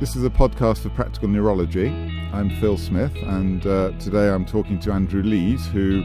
This 0.00 0.16
is 0.16 0.24
a 0.24 0.30
podcast 0.30 0.78
for 0.78 0.88
practical 0.88 1.28
neurology. 1.28 1.88
I'm 2.32 2.48
Phil 2.58 2.78
Smith, 2.78 3.14
and 3.16 3.66
uh, 3.66 3.90
today 3.98 4.30
I'm 4.30 4.46
talking 4.46 4.80
to 4.80 4.92
Andrew 4.92 5.22
Lees, 5.22 5.66
who 5.66 6.02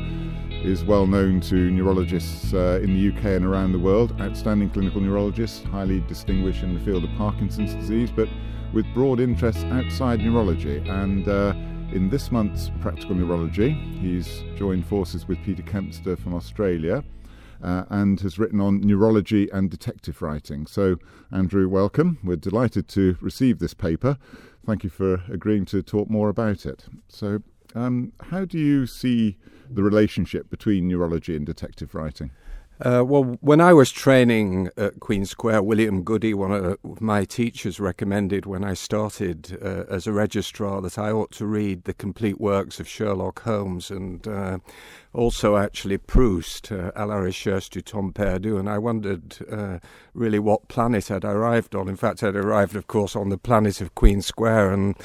is 0.52 0.83
well 0.83 1.08
known 1.08 1.40
to 1.40 1.71
neurologists 1.71 2.54
uh, 2.54 2.81
in 2.83 2.94
the 2.94 3.15
UK 3.15 3.23
and 3.37 3.46
around 3.46 3.72
the 3.72 3.79
world. 3.79 4.19
Outstanding 4.19 4.69
clinical 4.72 5.00
neurologist, 5.00 5.63
highly 5.63 6.01
distinguished 6.10 6.62
in 6.62 6.73
the 6.73 6.81
field 6.81 7.05
of 7.05 7.10
Parkinson's 7.12 7.73
disease, 7.73 8.12
but 8.12 8.28
with 8.73 8.86
broad 8.94 9.22
interests 9.22 9.63
outside 9.63 10.19
neurology. 10.19 10.79
And 10.90 11.26
uh, 11.29 11.54
in 11.94 12.09
this 12.09 12.33
month's 12.33 12.72
Practical 12.82 13.15
Neurology, 13.15 13.72
he's 14.01 14.44
joined 14.58 14.86
forces 14.86 15.26
with 15.26 15.41
Peter 15.46 15.64
Kempster 15.64 16.20
from 16.20 16.34
Australia. 16.34 17.02
Uh, 17.63 17.85
and 17.90 18.20
has 18.20 18.38
written 18.38 18.59
on 18.59 18.82
neurology 18.82 19.50
and 19.50 19.72
detective 19.72 20.22
writing. 20.22 20.68
So, 20.68 20.98
Andrew, 21.32 21.68
welcome. 21.68 22.20
We're 22.23 22.36
delighted 22.36 22.88
to 22.90 23.18
receive 23.22 23.59
this 23.59 23.73
paper. 23.73 24.18
Thank 24.66 24.84
you 24.84 24.90
for 24.90 25.23
agreeing 25.30 25.66
to 25.66 25.81
talk 25.81 26.09
more 26.09 26.30
about 26.30 26.66
it. 26.66 26.86
So, 27.08 27.41
um, 27.73 28.14
how 28.30 28.45
do 28.45 28.58
you 28.58 28.88
see 28.88 29.38
the 29.70 29.84
relationship 29.84 30.50
between 30.50 30.88
neurology 30.88 31.36
and 31.36 31.45
detective 31.45 31.95
writing? 31.95 32.31
Uh, 32.84 33.02
well, 33.06 33.38
when 33.40 33.62
I 33.62 33.72
was 33.72 33.90
training 33.90 34.70
at 34.76 35.00
Queen 35.00 35.26
Square, 35.26 35.64
William 35.64 36.04
Goody, 36.04 36.34
one 36.34 36.52
of 36.52 37.00
my 37.00 37.24
teachers, 37.24 37.80
recommended 37.80 38.46
when 38.46 38.66
I 38.66 38.74
started 38.74 39.58
uh, 39.62 39.86
as 39.90 40.08
a 40.08 40.12
registrar 40.12 40.82
that 40.82 40.98
I 40.98 41.10
ought 41.10 41.32
to 41.34 41.46
read 41.46 41.86
the 41.86 41.94
complete 41.94 42.40
works 42.40 42.82
of 42.82 42.88
Sherlock 42.88 43.44
Holmes 43.44 43.90
and 43.90 44.28
uh, 44.28 44.58
also 45.14 45.56
actually 45.56 45.98
Proust, 45.98 46.70
uh, 46.70 46.92
à 46.98 47.08
la 47.08 47.16
recherche 47.16 47.70
du 47.70 47.82
temps 47.82 48.14
perdu. 48.14 48.58
And 48.58 48.70
I 48.70 48.78
wondered 48.78 49.38
uh, 49.50 49.80
really 50.14 50.40
what 50.40 50.67
planet 50.67 51.10
I'd 51.10 51.23
arrived 51.23 51.76
on. 51.76 51.88
In 51.88 51.95
fact, 51.95 52.23
I'd 52.23 52.36
arrived, 52.36 52.76
of 52.76 52.88
course, 52.88 53.16
on 53.16 53.30
the 53.30 53.38
planet 53.38 53.80
of 53.80 53.95
Queen 53.95 54.22
Square. 54.22 54.73
And 54.73 54.95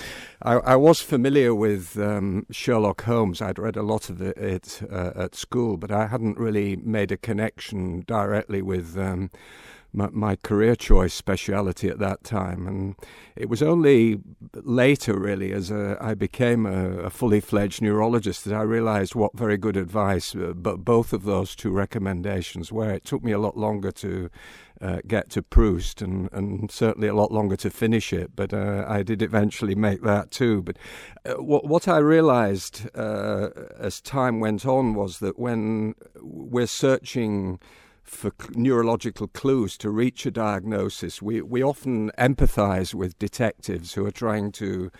I, 0.42 0.54
I 0.54 0.74
was 0.74 1.00
familiar 1.00 1.54
with 1.54 1.96
um, 2.00 2.46
Sherlock 2.50 3.02
Holmes. 3.02 3.40
I'd 3.40 3.60
read 3.60 3.76
a 3.76 3.82
lot 3.82 4.10
of 4.10 4.20
it, 4.20 4.36
it 4.36 4.80
uh, 4.90 5.12
at 5.14 5.36
school, 5.36 5.76
but 5.76 5.92
I 5.92 6.08
hadn't 6.08 6.36
really 6.36 6.74
made 6.74 7.12
a 7.12 7.16
connection 7.16 7.59
directly 8.06 8.62
with. 8.62 8.96
Um, 8.98 9.30
my, 9.92 10.08
my, 10.10 10.36
career 10.36 10.76
choice 10.76 11.14
speciality 11.14 11.88
at 11.88 11.98
that 11.98 12.24
time. 12.24 12.66
And 12.66 12.94
it 13.36 13.48
was 13.48 13.62
only 13.62 14.20
later, 14.54 15.18
really, 15.18 15.52
as 15.52 15.70
a, 15.70 15.96
I 16.00 16.14
became 16.14 16.66
a, 16.66 17.00
a, 17.00 17.10
fully 17.10 17.40
fledged 17.40 17.82
neurologist, 17.82 18.44
that 18.44 18.54
I 18.54 18.62
realized 18.62 19.14
what 19.14 19.36
very 19.36 19.56
good 19.56 19.76
advice 19.76 20.34
uh, 20.34 20.52
but 20.54 20.84
both 20.84 21.12
of 21.12 21.24
those 21.24 21.54
two 21.54 21.70
recommendations 21.70 22.72
were. 22.72 22.90
It 22.90 23.04
took 23.04 23.22
me 23.22 23.32
a 23.32 23.38
lot 23.38 23.56
longer 23.56 23.90
to 23.92 24.30
uh, 24.80 25.00
get 25.06 25.28
to 25.30 25.42
Proust 25.42 26.00
and, 26.00 26.28
and 26.32 26.70
certainly 26.70 27.08
a 27.08 27.14
lot 27.14 27.30
longer 27.30 27.56
to 27.56 27.70
finish 27.70 28.12
it, 28.12 28.34
but 28.34 28.54
uh, 28.54 28.84
I 28.88 29.02
did 29.02 29.22
eventually 29.22 29.74
make 29.74 30.02
that 30.02 30.30
too. 30.30 30.62
But 30.62 30.78
uh, 31.24 31.34
what, 31.42 31.66
what 31.66 31.86
I 31.86 31.98
realized 31.98 32.88
uh, 32.96 33.50
as 33.78 34.00
time 34.00 34.40
went 34.40 34.64
on 34.64 34.94
was 34.94 35.18
that 35.18 35.38
when 35.38 35.94
we're 36.20 36.66
searching 36.66 37.58
for 38.10 38.32
neurological 38.54 39.28
clues 39.28 39.78
to 39.78 39.88
reach 39.88 40.26
a 40.26 40.32
diagnosis. 40.32 41.22
We, 41.22 41.40
we 41.42 41.62
often 41.62 42.10
empathize 42.18 42.92
with 42.92 43.18
detectives 43.18 43.94
who 43.94 44.04
are 44.04 44.10
trying 44.10 44.50
to 44.52 44.90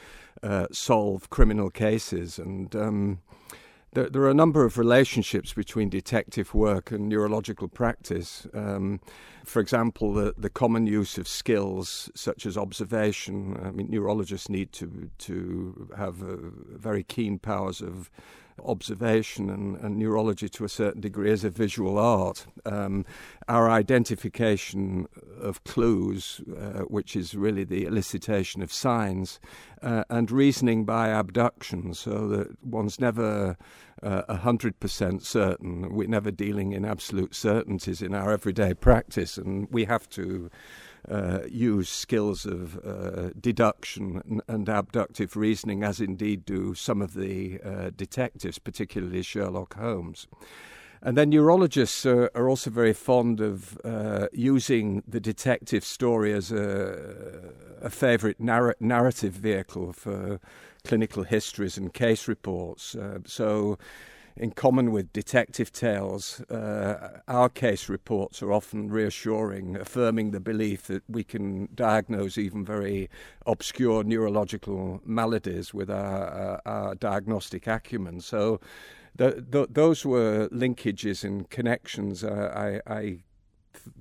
uh, 0.44 0.68
solve 0.70 1.28
criminal 1.28 1.70
cases. 1.70 2.38
And 2.38 2.74
um, 2.76 3.20
there, 3.94 4.08
there, 4.08 4.22
are 4.22 4.30
a 4.30 4.34
number 4.34 4.64
of 4.64 4.78
relationships 4.78 5.52
between 5.52 5.88
detective 5.88 6.54
work 6.54 6.92
and 6.92 7.08
neurological 7.08 7.66
practice. 7.66 8.46
Um, 8.54 9.00
for 9.44 9.60
example, 9.60 10.14
the, 10.14 10.32
the 10.38 10.48
common 10.48 10.86
use 10.86 11.18
of 11.18 11.26
skills 11.26 12.10
such 12.14 12.46
as 12.46 12.56
observation. 12.56 13.60
I 13.62 13.72
mean, 13.72 13.90
neurologists 13.90 14.48
need 14.48 14.72
to, 14.74 15.10
to 15.18 15.90
have 15.96 16.22
uh, 16.22 16.36
very 16.68 17.02
keen 17.02 17.40
powers 17.40 17.82
of 17.82 18.08
observation 18.64 19.50
and, 19.50 19.76
and, 19.76 19.96
neurology 19.96 20.48
to 20.48 20.64
a 20.64 20.68
certain 20.68 21.00
degree 21.00 21.30
as 21.30 21.44
a 21.44 21.50
visual 21.50 21.98
art. 21.98 22.46
Um, 22.64 23.04
our 23.48 23.70
identification 23.70 25.06
of 25.40 25.62
clues, 25.64 26.40
uh, 26.56 26.80
which 26.80 27.16
is 27.16 27.34
really 27.34 27.64
the 27.64 27.84
elicitation 27.84 28.62
of 28.62 28.72
signs, 28.72 29.40
uh, 29.82 30.04
and 30.08 30.30
reasoning 30.30 30.84
by 30.84 31.08
abduction, 31.08 31.94
so 31.94 32.28
that 32.28 32.64
one's 32.64 33.00
never 33.00 33.56
uh, 34.02 34.22
a 34.28 34.36
hundred 34.36 34.78
percent 34.80 35.22
certain. 35.22 35.94
We're 35.94 36.08
never 36.08 36.30
dealing 36.30 36.72
in 36.72 36.84
absolute 36.84 37.34
certainties 37.34 38.02
in 38.02 38.14
our 38.14 38.32
everyday 38.32 38.74
practice, 38.74 39.36
and 39.36 39.68
we 39.70 39.84
have 39.84 40.08
to 40.10 40.50
uh, 41.08 41.40
use 41.48 41.88
skills 41.88 42.46
of 42.46 42.78
uh, 42.84 43.30
deduction 43.40 44.42
and, 44.46 44.68
abductive 44.68 45.36
reasoning, 45.36 45.82
as 45.82 46.00
indeed 46.00 46.44
do 46.44 46.74
some 46.74 47.02
of 47.02 47.14
the 47.14 47.60
uh, 47.64 47.90
detectives, 47.96 48.58
particularly 48.58 49.22
Sherlock 49.22 49.74
Holmes. 49.74 50.26
And 51.02 51.16
then 51.16 51.30
neurologists 51.30 52.04
are, 52.04 52.30
are 52.34 52.48
also 52.48 52.70
very 52.70 52.92
fond 52.92 53.40
of 53.40 53.78
uh, 53.84 54.28
using 54.32 55.02
the 55.08 55.20
detective 55.20 55.82
story 55.82 56.32
as 56.34 56.52
a, 56.52 57.52
a 57.80 57.88
favourite 57.88 58.38
narr- 58.38 58.76
narrative 58.80 59.32
vehicle 59.32 59.94
for 59.94 60.40
clinical 60.84 61.24
histories 61.24 61.78
and 61.78 61.92
case 61.94 62.28
reports. 62.28 62.94
Uh, 62.94 63.20
so 63.24 63.78
in 64.40 64.50
common 64.52 64.90
with 64.90 65.12
detective 65.12 65.70
tales, 65.70 66.40
uh, 66.50 67.20
our 67.28 67.50
case 67.50 67.90
reports 67.90 68.42
are 68.42 68.50
often 68.50 68.88
reassuring, 68.90 69.76
affirming 69.76 70.30
the 70.30 70.40
belief 70.40 70.86
that 70.86 71.02
we 71.06 71.22
can 71.22 71.68
diagnose 71.74 72.38
even 72.38 72.64
very 72.64 73.10
obscure 73.44 74.02
neurological 74.02 75.02
maladies 75.04 75.74
with 75.74 75.90
our, 75.90 76.56
uh, 76.56 76.60
our 76.64 76.94
diagnostic 76.94 77.66
acumen. 77.66 78.22
So, 78.22 78.60
the, 79.14 79.44
the, 79.46 79.66
those 79.68 80.06
were 80.06 80.48
linkages 80.48 81.22
and 81.22 81.50
connections 81.50 82.24
uh, 82.24 82.80
I, 82.88 82.90
I 82.90 83.18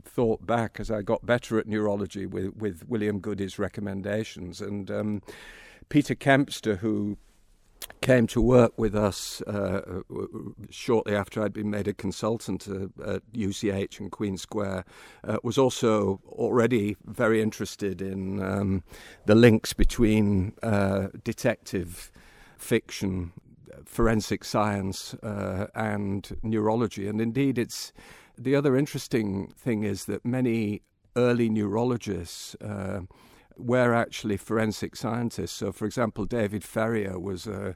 thought 0.06 0.48
back 0.48 0.80
as 0.80 0.90
I 0.90 1.02
got 1.02 1.26
better 1.26 1.60
at 1.60 1.68
neurology 1.68 2.26
with, 2.26 2.56
with 2.56 2.88
William 2.88 3.20
Goody's 3.20 3.60
recommendations. 3.60 4.62
And 4.62 4.90
um, 4.90 5.22
Peter 5.90 6.16
Kempster, 6.16 6.78
who 6.78 7.18
came 8.02 8.28
to 8.28 8.42
work 8.42 8.78
with 8.78 8.96
us 8.96 9.42
uh, 9.42 10.02
shortly 10.70 11.16
after 11.16 11.42
I'd 11.42 11.54
been 11.54 11.70
made 11.70 11.88
a 11.88 11.94
consultant 11.94 12.68
at 12.68 13.22
UCH 13.34 14.00
and 14.00 14.12
Queen 14.12 14.38
Square, 14.38 14.86
uh, 15.24 15.38
was 15.44 15.58
also 15.58 16.22
already 16.28 16.98
very 17.06 17.42
interested 17.42 18.02
in 18.02 18.42
um, 18.42 18.84
the 19.26 19.36
links 19.36 19.74
between 19.74 20.54
uh, 20.64 21.08
detective 21.24 22.12
fiction, 22.58 23.32
forensic 23.86 24.44
science, 24.44 25.14
uh, 25.16 25.68
and 25.76 26.38
neurology. 26.44 27.08
And 27.08 27.22
indeed, 27.22 27.58
it's 27.58 27.94
the 28.38 28.56
other 28.56 28.76
interesting 28.76 29.48
thing 29.58 29.84
is 29.84 30.06
that 30.06 30.26
many 30.26 30.82
early 31.16 31.50
neurologists 31.50 32.56
uh, 32.56 33.02
were 33.60 33.94
actually 33.94 34.38
forensic 34.38 34.96
scientists. 34.96 35.52
So, 35.52 35.72
for 35.72 35.86
example, 35.86 36.26
David 36.26 36.64
Ferrier 36.64 37.20
was 37.20 37.48
a 37.48 37.76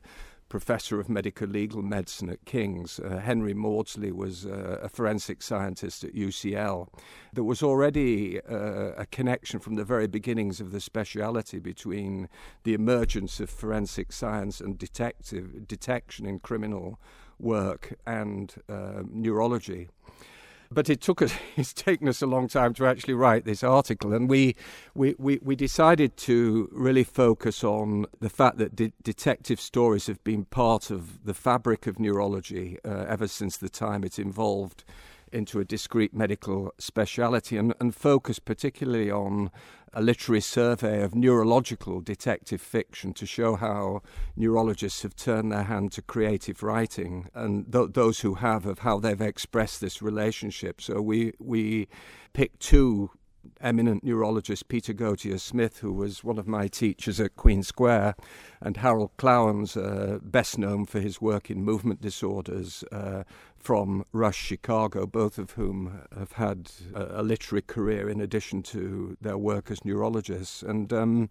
professor 0.54 1.00
of 1.00 1.10
medical 1.10 1.48
legal 1.48 1.82
medicine 1.82 2.30
at 2.30 2.46
King's. 2.46 3.00
Uh, 3.00 3.18
Henry 3.18 3.56
Maudsley 3.56 4.12
was 4.12 4.46
uh, 4.46 4.78
a 4.84 4.88
forensic 4.88 5.42
scientist 5.42 6.04
at 6.04 6.14
UCL. 6.14 6.90
There 7.34 7.44
was 7.44 7.64
already 7.64 8.40
uh, 8.42 8.92
a 8.96 9.08
connection 9.08 9.60
from 9.60 9.76
the 9.76 9.84
very 9.84 10.06
beginnings 10.06 10.62
of 10.62 10.72
the 10.72 10.80
speciality 10.80 11.58
between 11.58 12.30
the 12.66 12.76
emergence 12.76 13.40
of 13.40 13.50
forensic 13.50 14.12
science 14.12 14.62
and 14.62 14.78
detective 14.78 15.68
detection 15.68 16.28
in 16.28 16.38
criminal 16.38 17.00
work 17.40 17.96
and 18.06 18.54
uh, 18.70 19.02
neurology 19.10 19.90
but 20.74 20.90
it 20.90 21.02
took 21.02 21.22
us 21.22 21.34
it's 21.56 21.74
taken 21.74 22.08
us 22.08 22.22
a 22.22 22.28
long 22.28 22.48
time 22.48 22.74
to 22.74 22.86
actually 22.86 23.14
write 23.14 23.46
this 23.46 23.64
article 23.64 24.14
and 24.14 24.30
we 24.30 24.56
we, 24.94 25.16
we, 25.18 25.40
we 25.42 25.56
decided 25.56 26.16
to 26.18 26.70
really 26.72 27.04
focus 27.04 27.64
on 27.64 28.06
the 28.20 28.30
fact 28.30 28.58
that 28.58 28.76
de- 28.76 28.94
detective 29.04 29.60
stories 29.60 30.08
have 30.08 30.24
been 30.24 30.46
part 30.46 30.90
of 30.90 31.24
the 31.26 31.34
fabric 31.34 31.88
of 31.88 32.00
neurology 32.00 32.78
uh, 32.86 33.06
ever 33.08 33.28
since 33.28 33.58
the 33.58 33.70
time 33.70 34.04
it 34.04 34.20
evolved 34.20 34.84
into 35.34 35.60
a 35.60 35.66
discrete 35.66 36.14
medical 36.14 36.74
speciality 36.78 37.58
and, 37.58 37.74
and 37.80 37.96
focus 37.96 38.40
particularly 38.40 39.10
on 39.10 39.52
a 39.94 40.02
literary 40.02 40.42
survey 40.42 41.04
of 41.04 41.14
neurological 41.14 42.02
detective 42.02 42.62
fiction 42.62 43.14
to 43.14 43.26
show 43.26 43.56
how 43.56 44.02
neurologists 44.36 45.04
have 45.04 45.16
turned 45.16 45.52
their 45.52 45.64
hand 45.64 45.92
to 45.92 46.02
creative 46.02 46.64
writing 46.64 47.30
and 47.36 47.72
th- 47.72 47.90
those 47.94 48.22
who 48.22 48.36
have 48.36 48.66
of 48.66 48.80
how 48.80 49.00
they've 49.00 49.22
expressed 49.22 49.82
this 49.82 50.02
relationship. 50.02 50.82
So 50.82 51.02
we 51.02 51.34
we 51.40 51.88
picked 52.34 52.60
two 52.60 53.12
eminent 53.62 54.04
neurologist 54.04 54.68
Peter 54.68 54.94
Gautier 54.94 55.38
Smith, 55.38 55.80
who 55.80 55.94
was 55.94 56.24
one 56.24 56.38
of 56.38 56.48
my 56.48 56.68
teachers 56.68 57.20
at 57.20 57.36
Queen 57.36 57.64
Square, 57.64 58.16
and 58.62 58.78
Harold 58.78 59.12
Klawans, 59.18 59.78
uh, 59.78 60.20
best 60.22 60.58
known 60.58 60.86
for 60.86 61.00
his 61.00 61.22
work 61.22 61.50
in 61.50 61.64
movement 61.64 62.02
disorders 62.02 62.84
uh, 62.92 63.24
from 63.56 64.06
Rush, 64.12 64.38
Chicago, 64.38 65.06
both 65.06 65.38
of 65.38 65.52
whom 65.52 66.02
have 66.18 66.34
had 66.34 66.70
a, 66.94 67.22
a, 67.22 67.24
literary 67.24 67.62
career 67.62 68.10
in 68.10 68.20
addition 68.20 68.62
to 68.64 69.18
their 69.22 69.38
work 69.38 69.72
as 69.72 69.86
neurologists. 69.86 70.62
And 70.62 70.92
um, 70.92 71.30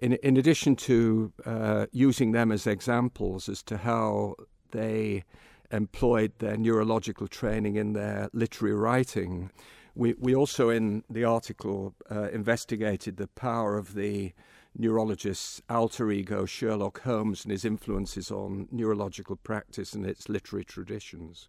in, 0.00 0.14
in 0.14 0.36
addition 0.36 0.76
to 0.76 1.32
uh, 1.44 1.86
using 1.92 2.32
them 2.32 2.50
as 2.50 2.66
examples 2.66 3.48
as 3.48 3.62
to 3.64 3.76
how 3.76 4.36
they 4.70 5.24
employed 5.70 6.32
their 6.38 6.56
neurological 6.56 7.28
training 7.28 7.76
in 7.76 7.92
their 7.92 8.28
literary 8.32 8.74
writing, 8.74 9.50
we, 9.94 10.14
we 10.18 10.34
also 10.34 10.70
in 10.70 11.04
the 11.10 11.24
article 11.24 11.94
uh, 12.10 12.28
investigated 12.30 13.16
the 13.16 13.26
power 13.28 13.76
of 13.76 13.94
the 13.94 14.32
neurologist's 14.78 15.60
alter 15.68 16.10
ego 16.10 16.46
Sherlock 16.46 17.00
Holmes 17.02 17.44
and 17.44 17.52
his 17.52 17.64
influences 17.64 18.30
on 18.30 18.68
neurological 18.70 19.36
practice 19.36 19.94
and 19.94 20.06
its 20.06 20.28
literary 20.28 20.64
traditions. 20.64 21.48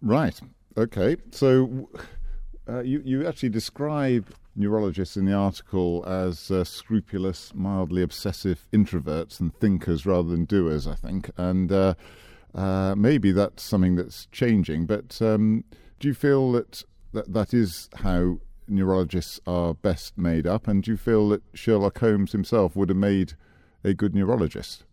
Right. 0.00 0.40
Okay. 0.76 1.16
So 1.30 1.88
uh, 2.68 2.80
you 2.80 3.02
you 3.04 3.26
actually 3.26 3.50
describe 3.50 4.34
neurologists 4.56 5.16
in 5.16 5.24
the 5.24 5.32
article 5.32 6.04
as 6.06 6.50
uh, 6.50 6.64
scrupulous, 6.64 7.54
mildly 7.54 8.02
obsessive 8.02 8.66
introverts 8.72 9.40
and 9.40 9.54
thinkers 9.54 10.06
rather 10.06 10.28
than 10.28 10.44
doers. 10.44 10.86
I 10.86 10.94
think, 10.94 11.30
and 11.36 11.70
uh, 11.70 11.94
uh 12.54 12.94
maybe 12.96 13.32
that's 13.32 13.62
something 13.62 13.96
that's 13.96 14.26
changing. 14.26 14.86
But 14.86 15.20
um, 15.20 15.64
do 16.00 16.08
you 16.08 16.14
feel 16.14 16.52
that, 16.52 16.82
that 17.14 17.32
that 17.32 17.54
is 17.54 17.88
how 17.96 18.38
neurologists 18.68 19.40
are 19.46 19.74
best 19.74 20.18
made 20.18 20.46
up? 20.46 20.68
And 20.68 20.82
do 20.82 20.90
you 20.90 20.96
feel 20.96 21.28
that 21.30 21.42
Sherlock 21.54 21.98
Holmes 21.98 22.32
himself 22.32 22.76
would 22.76 22.88
have 22.88 22.98
made 22.98 23.34
a 23.82 23.94
good 23.94 24.14
neurologist? 24.14 24.84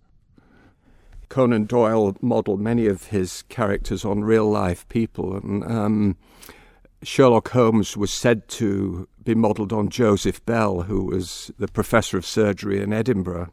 Conan 1.30 1.66
Doyle 1.66 2.16
modelled 2.22 2.60
many 2.60 2.88
of 2.88 3.06
his 3.06 3.44
characters 3.44 4.04
on 4.04 4.24
real 4.24 4.50
life 4.50 4.88
people, 4.90 5.38
and 5.38 5.64
um, 5.64 6.18
Sherlock 7.04 7.50
Holmes 7.50 7.96
was 7.96 8.12
said 8.12 8.48
to 8.50 9.08
be 9.24 9.34
modelled 9.34 9.72
on 9.72 9.90
Joseph 9.90 10.46
Bell, 10.46 10.82
who 10.82 11.06
was 11.06 11.50
the 11.58 11.70
professor 11.70 12.18
of 12.18 12.26
surgery 12.26 12.82
in 12.82 12.92
Edinburgh. 12.92 13.50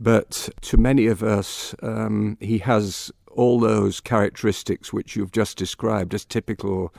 But 0.00 0.48
to 0.62 0.76
many 0.76 1.06
of 1.06 1.22
us, 1.22 1.76
um, 1.80 2.36
he 2.40 2.58
has 2.58 3.12
all 3.30 3.60
those 3.60 4.00
characteristics 4.00 4.92
which 4.92 5.14
you've 5.14 5.32
just 5.32 5.56
described 5.56 6.14
as 6.14 6.24
typical 6.24 6.92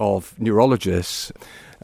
of 0.00 0.34
neurologists. 0.40 1.30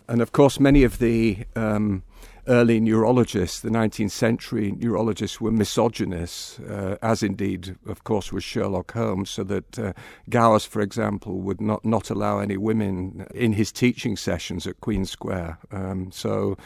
And 0.09 0.21
of 0.21 0.33
course, 0.33 0.59
many 0.59 0.83
of 0.83 0.99
the 0.99 1.45
um, 1.55 2.03
early 2.49 2.81
neurologists, 2.81 3.61
the 3.61 3.71
19th 3.71 4.11
century 4.11 4.73
neurologists, 4.77 5.41
were 5.41 5.51
misogynists, 5.51 6.59
uh, 6.61 6.97
as 7.03 7.23
indeed, 7.23 7.77
of 7.87 8.05
course, 8.05 8.33
was 8.33 8.45
Sherlock 8.45 8.93
Holmes, 8.93 9.31
so 9.31 9.45
that 9.45 9.79
uh, 9.79 9.93
Gowers, 10.31 10.65
for 10.65 10.81
example, 10.81 11.41
would 11.41 11.61
not, 11.61 11.85
not 11.85 12.09
allow 12.09 12.39
any 12.39 12.57
women 12.57 13.27
in 13.35 13.53
his 13.53 13.73
teaching 13.73 14.17
sessions 14.17 14.67
at 14.67 14.81
Queen 14.81 15.05
Square. 15.05 15.59
Um, 15.73 16.11
so 16.13 16.57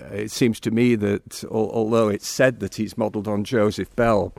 uh, 0.00 0.06
it 0.14 0.30
seems 0.30 0.60
to 0.60 0.70
me 0.70 0.96
that 0.96 1.44
although 1.50 2.08
it's 2.08 2.28
said 2.28 2.60
that 2.60 2.74
he's 2.74 2.98
modelled 2.98 3.28
on 3.28 3.44
Joseph 3.44 3.94
Bell, 3.96 4.34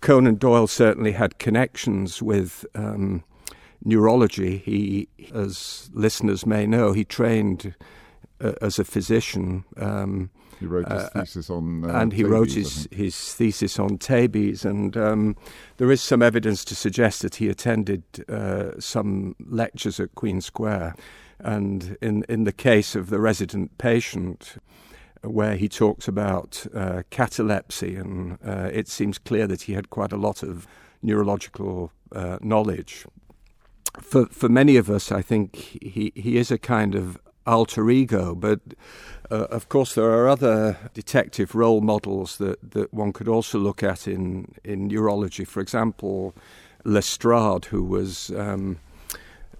Conan 0.00 0.36
Doyle 0.36 0.66
certainly 0.66 1.12
had 1.12 1.38
connections 1.38 2.20
with. 2.20 2.66
Um, 2.74 3.24
neurology. 3.84 4.58
He, 4.58 5.08
as 5.34 5.90
listeners 5.92 6.46
may 6.46 6.66
know, 6.66 6.92
he 6.92 7.04
trained 7.04 7.74
uh, 8.40 8.52
as 8.60 8.78
a 8.78 8.84
physician. 8.84 9.64
Um, 9.76 10.30
he 10.58 10.66
wrote 10.66 10.88
his 10.88 11.02
uh, 11.02 11.10
thesis 11.12 11.50
on, 11.50 11.84
uh, 11.90 11.98
and 11.98 12.12
he 12.12 12.24
wrote 12.24 12.52
his 12.52 12.88
his 12.92 13.34
thesis 13.34 13.78
on 13.78 13.98
tabes, 13.98 14.64
and 14.64 14.96
um, 14.96 15.36
there 15.78 15.90
is 15.90 16.00
some 16.00 16.22
evidence 16.22 16.64
to 16.66 16.76
suggest 16.76 17.22
that 17.22 17.36
he 17.36 17.48
attended 17.48 18.04
uh, 18.28 18.78
some 18.78 19.34
lectures 19.40 19.98
at 19.98 20.14
Queen 20.14 20.40
Square, 20.40 20.94
and 21.40 21.96
in 22.00 22.24
in 22.28 22.44
the 22.44 22.52
case 22.52 22.94
of 22.94 23.10
the 23.10 23.20
resident 23.20 23.76
patient. 23.78 24.56
Where 25.24 25.54
he 25.54 25.68
talks 25.68 26.08
about 26.08 26.66
uh, 26.74 27.04
catalepsy, 27.10 27.94
and 27.94 28.38
uh, 28.44 28.70
it 28.72 28.88
seems 28.88 29.18
clear 29.18 29.46
that 29.46 29.62
he 29.62 29.74
had 29.74 29.88
quite 29.88 30.10
a 30.10 30.16
lot 30.16 30.42
of 30.42 30.66
neurological 31.00 31.92
knowledge. 32.40 33.06
For 34.00 34.26
for 34.26 34.48
many 34.48 34.76
of 34.76 34.88
us, 34.88 35.12
I 35.12 35.22
think 35.22 35.56
he, 35.56 36.12
he 36.14 36.36
is 36.36 36.50
a 36.50 36.58
kind 36.58 36.94
of 36.94 37.18
alter 37.46 37.90
ego. 37.90 38.34
But 38.34 38.60
uh, 39.30 39.46
of 39.50 39.68
course, 39.68 39.94
there 39.94 40.10
are 40.10 40.28
other 40.28 40.76
detective 40.94 41.54
role 41.54 41.80
models 41.80 42.38
that, 42.38 42.72
that 42.72 42.92
one 42.92 43.12
could 43.12 43.28
also 43.28 43.58
look 43.58 43.82
at 43.82 44.06
in, 44.06 44.54
in 44.64 44.88
neurology. 44.88 45.44
For 45.44 45.60
example, 45.60 46.34
Lestrade, 46.84 47.66
who 47.66 47.82
was 47.82 48.30
um, 48.30 48.78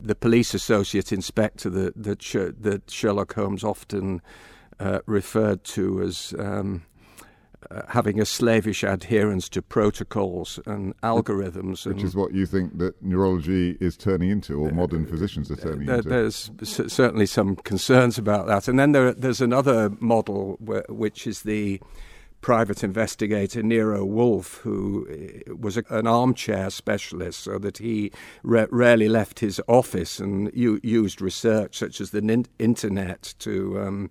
the 0.01 0.15
police 0.15 0.55
associate 0.55 1.13
inspector 1.13 1.71
that, 1.71 2.03
that, 2.03 2.91
Sherlock 2.91 3.35
Holmes 3.35 3.65
often 3.65 4.21
uh, 4.81 5.01
referred 5.07 5.65
to 5.65 6.03
as. 6.03 6.35
Um, 6.39 6.83
uh, 7.71 7.83
having 7.89 8.21
a 8.21 8.25
slavish 8.25 8.83
adherence 8.83 9.49
to 9.51 9.63
protocols 9.63 10.59
and 10.67 10.99
algorithms. 11.01 11.87
Which 11.87 11.99
and 11.99 12.05
is 12.05 12.15
what 12.15 12.33
you 12.33 12.47
think 12.47 12.79
that 12.79 13.03
neurology 13.03 13.77
is 13.81 13.97
turning 13.97 14.31
into, 14.31 14.61
or 14.61 14.71
modern 14.71 15.07
physicians 15.07 15.51
are 15.51 15.57
turning 15.57 15.87
there, 15.87 15.97
into. 15.97 16.09
There's 16.09 16.51
certainly 16.63 17.27
some 17.27 17.57
concerns 17.57 18.19
about 18.19 18.47
that. 18.47 18.69
And 18.69 18.79
then 18.79 18.93
there, 18.93 19.13
there's 19.13 19.41
another 19.41 19.91
model 20.01 20.57
where, 20.61 20.85
which 20.89 21.27
is 21.27 21.43
the 21.43 21.81
private 22.43 22.83
investigator 22.83 23.63
Nero 23.63 24.05
Wolfe, 24.05 24.57
who 24.59 25.07
uh, 25.49 25.55
was 25.55 25.77
a, 25.77 25.85
an 25.91 26.07
armchair 26.07 26.71
specialist, 26.71 27.41
so 27.41 27.57
that 27.59 27.79
he 27.79 28.11
ra- 28.43 28.67
rarely 28.71 29.09
left 29.09 29.39
his 29.39 29.61
office 29.69 30.19
and 30.19 30.51
u- 30.53 30.81
used 30.83 31.23
research 31.23 31.79
such 31.79 32.01
as 32.01 32.11
the 32.11 32.19
n- 32.19 32.47
internet 32.59 33.35
to 33.39 33.81
um, 33.81 34.11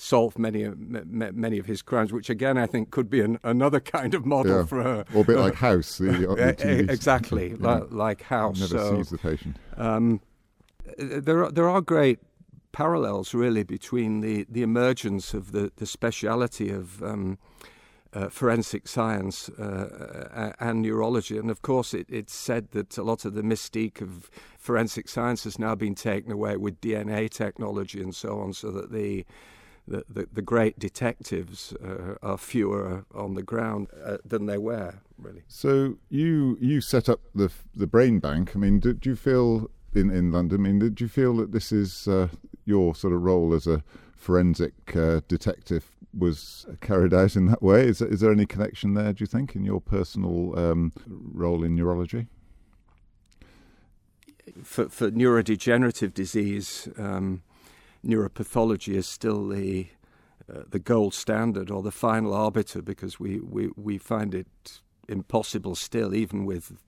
solve 0.00 0.38
many 0.38 0.66
many 0.76 1.58
of 1.58 1.66
his 1.66 1.82
crimes, 1.82 2.12
which 2.12 2.30
again 2.30 2.56
I 2.56 2.66
think 2.66 2.90
could 2.90 3.10
be 3.10 3.20
an, 3.20 3.38
another 3.42 3.80
kind 3.80 4.14
of 4.14 4.24
model 4.24 4.60
yeah. 4.60 4.64
for 4.64 4.80
a, 4.80 5.04
or 5.14 5.22
a 5.22 5.24
bit 5.24 5.36
like 5.36 5.54
House, 5.54 5.98
the, 5.98 6.12
the 6.12 6.86
exactly 6.90 7.56
yeah. 7.60 7.80
like, 7.90 8.22
House. 8.22 8.60
Never 8.60 8.78
so, 8.78 8.96
sees 8.96 9.10
the 9.10 9.18
patient. 9.18 9.56
Um, 9.76 10.20
there 10.96 11.44
are, 11.44 11.50
there 11.50 11.68
are 11.68 11.80
great 11.80 12.18
parallels 12.72 13.34
really 13.34 13.62
between 13.62 14.20
the, 14.20 14.46
the 14.48 14.62
emergence 14.62 15.34
of 15.34 15.52
the, 15.52 15.72
the 15.76 15.86
speciality 15.86 16.70
of 16.70 17.02
um, 17.02 17.38
uh, 18.12 18.28
forensic 18.28 18.88
science 18.88 19.48
uh, 19.50 20.52
and 20.60 20.82
neurology. 20.82 21.36
And 21.36 21.50
of 21.50 21.62
course, 21.62 21.94
it, 21.94 22.06
it's 22.08 22.34
said 22.34 22.70
that 22.72 22.96
a 22.96 23.02
lot 23.02 23.24
of 23.24 23.34
the 23.34 23.42
mystique 23.42 24.00
of 24.00 24.30
forensic 24.58 25.08
science 25.08 25.44
has 25.44 25.58
now 25.58 25.74
been 25.74 25.94
taken 25.94 26.32
away 26.32 26.56
with 26.56 26.80
DNA 26.80 27.28
technology 27.30 28.00
and 28.02 28.14
so 28.14 28.40
on, 28.40 28.52
so 28.52 28.70
that 28.70 28.92
the 28.92 29.24
the, 29.90 30.04
the, 30.08 30.28
the 30.32 30.42
great 30.42 30.78
detectives 30.78 31.74
uh, 31.84 32.14
are 32.22 32.38
fewer 32.38 33.04
on 33.14 33.34
the 33.34 33.42
ground 33.42 33.88
uh, 34.04 34.18
than 34.24 34.46
they 34.46 34.58
were, 34.58 34.94
really. 35.18 35.42
So 35.48 35.96
you 36.08 36.56
you 36.60 36.80
set 36.80 37.08
up 37.08 37.20
the 37.34 37.50
the 37.74 37.86
brain 37.86 38.20
bank. 38.20 38.52
I 38.54 38.58
mean, 38.58 38.78
did 38.78 39.04
you 39.04 39.16
feel 39.16 39.70
in, 39.92 40.10
in 40.10 40.30
London? 40.30 40.60
I 40.60 40.62
mean, 40.62 40.78
did 40.78 41.00
you 41.00 41.08
feel 41.08 41.36
that 41.36 41.52
this 41.52 41.72
is 41.72 42.06
uh, 42.06 42.28
your 42.64 42.94
sort 42.94 43.12
of 43.12 43.22
role 43.22 43.52
as 43.52 43.66
a 43.66 43.82
forensic 44.14 44.74
uh, 44.94 45.20
detective 45.26 45.90
was 46.16 46.66
carried 46.80 47.12
out 47.12 47.36
in 47.36 47.46
that 47.46 47.62
way? 47.62 47.86
Is, 47.86 48.00
is 48.00 48.20
there 48.20 48.32
any 48.32 48.46
connection 48.46 48.94
there? 48.94 49.12
Do 49.12 49.22
you 49.22 49.26
think 49.26 49.56
in 49.56 49.64
your 49.64 49.80
personal 49.80 50.58
um, 50.58 50.92
role 51.06 51.64
in 51.64 51.74
neurology? 51.74 52.26
For, 54.64 54.88
for 54.88 55.10
neurodegenerative 55.10 56.12
disease, 56.12 56.88
um, 56.98 57.42
neuropathology 58.04 58.94
is 58.94 59.06
still 59.06 59.48
the 59.48 59.88
uh, 60.50 60.62
the 60.68 60.78
gold 60.78 61.14
standard 61.14 61.70
or 61.70 61.82
the 61.82 61.92
final 61.92 62.34
arbiter 62.34 62.82
because 62.82 63.20
we, 63.20 63.38
we, 63.40 63.70
we 63.76 63.98
find 63.98 64.34
it 64.34 64.80
impossible 65.08 65.74
still, 65.74 66.14
even 66.14 66.44
with 66.44 66.78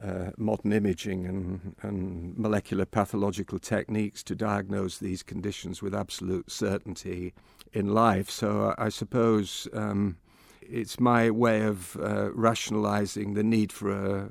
uh, 0.00 0.30
modern 0.38 0.72
imaging 0.72 1.26
and, 1.26 1.74
and 1.82 2.38
molecular 2.38 2.86
pathological 2.86 3.58
techniques, 3.58 4.22
to 4.22 4.34
diagnose 4.34 4.98
these 4.98 5.22
conditions 5.22 5.82
with 5.82 5.94
absolute 5.94 6.50
certainty 6.50 7.34
in 7.72 7.92
life. 7.92 8.30
So 8.30 8.74
I, 8.78 8.86
I 8.86 8.88
suppose 8.88 9.68
um, 9.72 10.16
it's 10.62 11.00
my 11.00 11.30
way 11.30 11.62
of 11.62 11.96
uh, 11.96 12.30
rationalizing 12.32 13.34
the 13.34 13.44
need 13.44 13.72
for 13.72 13.90
a, 13.90 14.28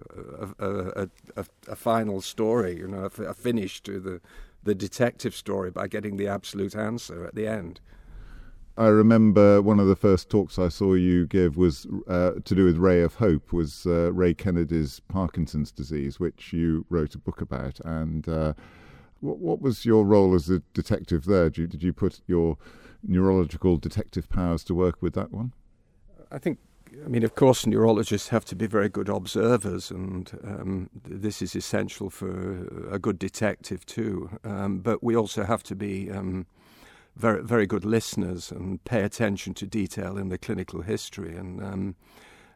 a, 0.60 0.68
a, 0.68 1.10
a, 1.36 1.46
a 1.68 1.76
final 1.76 2.22
story, 2.22 2.78
you 2.78 2.88
know, 2.88 3.06
a, 3.06 3.34
finish 3.34 3.82
to 3.84 4.00
the 4.00 4.22
the 4.66 4.76
detective 4.76 5.34
story 5.34 5.72
by 5.72 5.88
getting 5.88 6.18
the 6.18 6.28
absolute 6.28 6.76
answer 6.76 7.26
at 7.26 7.36
the 7.36 7.48
end. 7.48 7.80
I 8.78 8.88
remember 8.88 9.62
one 9.62 9.80
of 9.80 9.88
the 9.88 9.96
first 9.96 10.30
talks 10.30 10.60
I 10.60 10.68
saw 10.68 10.96
you 10.96 11.28
give 11.28 11.56
was 11.56 11.88
uh, 12.10 12.32
to 12.44 12.56
do 12.56 12.66
with 12.66 12.76
Ray 12.76 13.02
of 13.02 13.16
Hope, 13.16 13.54
was 13.54 13.86
uh, 13.86 14.12
Ray 14.12 14.34
Kennedy's 14.34 15.00
Parkinson's 15.08 15.72
disease, 15.72 16.20
which 16.20 16.52
you 16.52 16.86
wrote 16.90 17.16
a 17.16 17.18
book 17.18 17.40
about. 17.40 17.80
And 17.86 18.28
uh, 18.28 18.54
what, 19.22 19.38
what, 19.38 19.62
was 19.62 19.86
your 19.86 20.04
role 20.04 20.36
as 20.36 20.50
a 20.50 20.60
detective 20.74 21.24
there? 21.24 21.50
Did 21.50 21.58
you, 21.58 21.68
did 21.68 21.84
you 21.84 21.94
put 21.94 22.20
your 22.28 22.58
neurological 23.02 23.78
detective 23.78 24.28
powers 24.28 24.64
to 24.66 24.76
work 24.76 25.02
with 25.02 25.14
that 25.14 25.32
one? 25.32 25.54
I 26.30 26.38
think 26.38 26.60
I 27.04 27.08
mean, 27.08 27.24
of 27.24 27.36
course, 27.36 27.66
neurologists 27.66 28.30
have 28.30 28.46
to 28.46 28.56
be 28.56 28.68
very 28.68 28.90
good 28.90 29.10
observers, 29.10 29.92
and 29.92 30.32
um, 30.44 30.90
this 31.04 31.42
is 31.42 31.56
essential 31.56 32.10
for 32.10 32.90
a 32.92 33.00
good 33.00 33.20
detective 33.20 33.86
too. 33.86 34.30
Um, 34.44 34.80
but 34.80 35.04
we 35.04 35.16
also 35.16 35.44
have 35.44 35.64
to 35.64 35.75
be 35.75 36.12
um, 36.12 36.46
very 37.16 37.44
very 37.44 37.66
good 37.66 37.86
listeners 37.86 38.52
and 38.52 38.84
pay 38.86 39.02
attention 39.04 39.54
to 39.56 39.66
detail 39.66 40.18
in 40.18 40.30
the 40.30 40.38
clinical 40.38 40.82
history 40.82 41.36
and. 41.36 41.64
Um, 41.64 41.96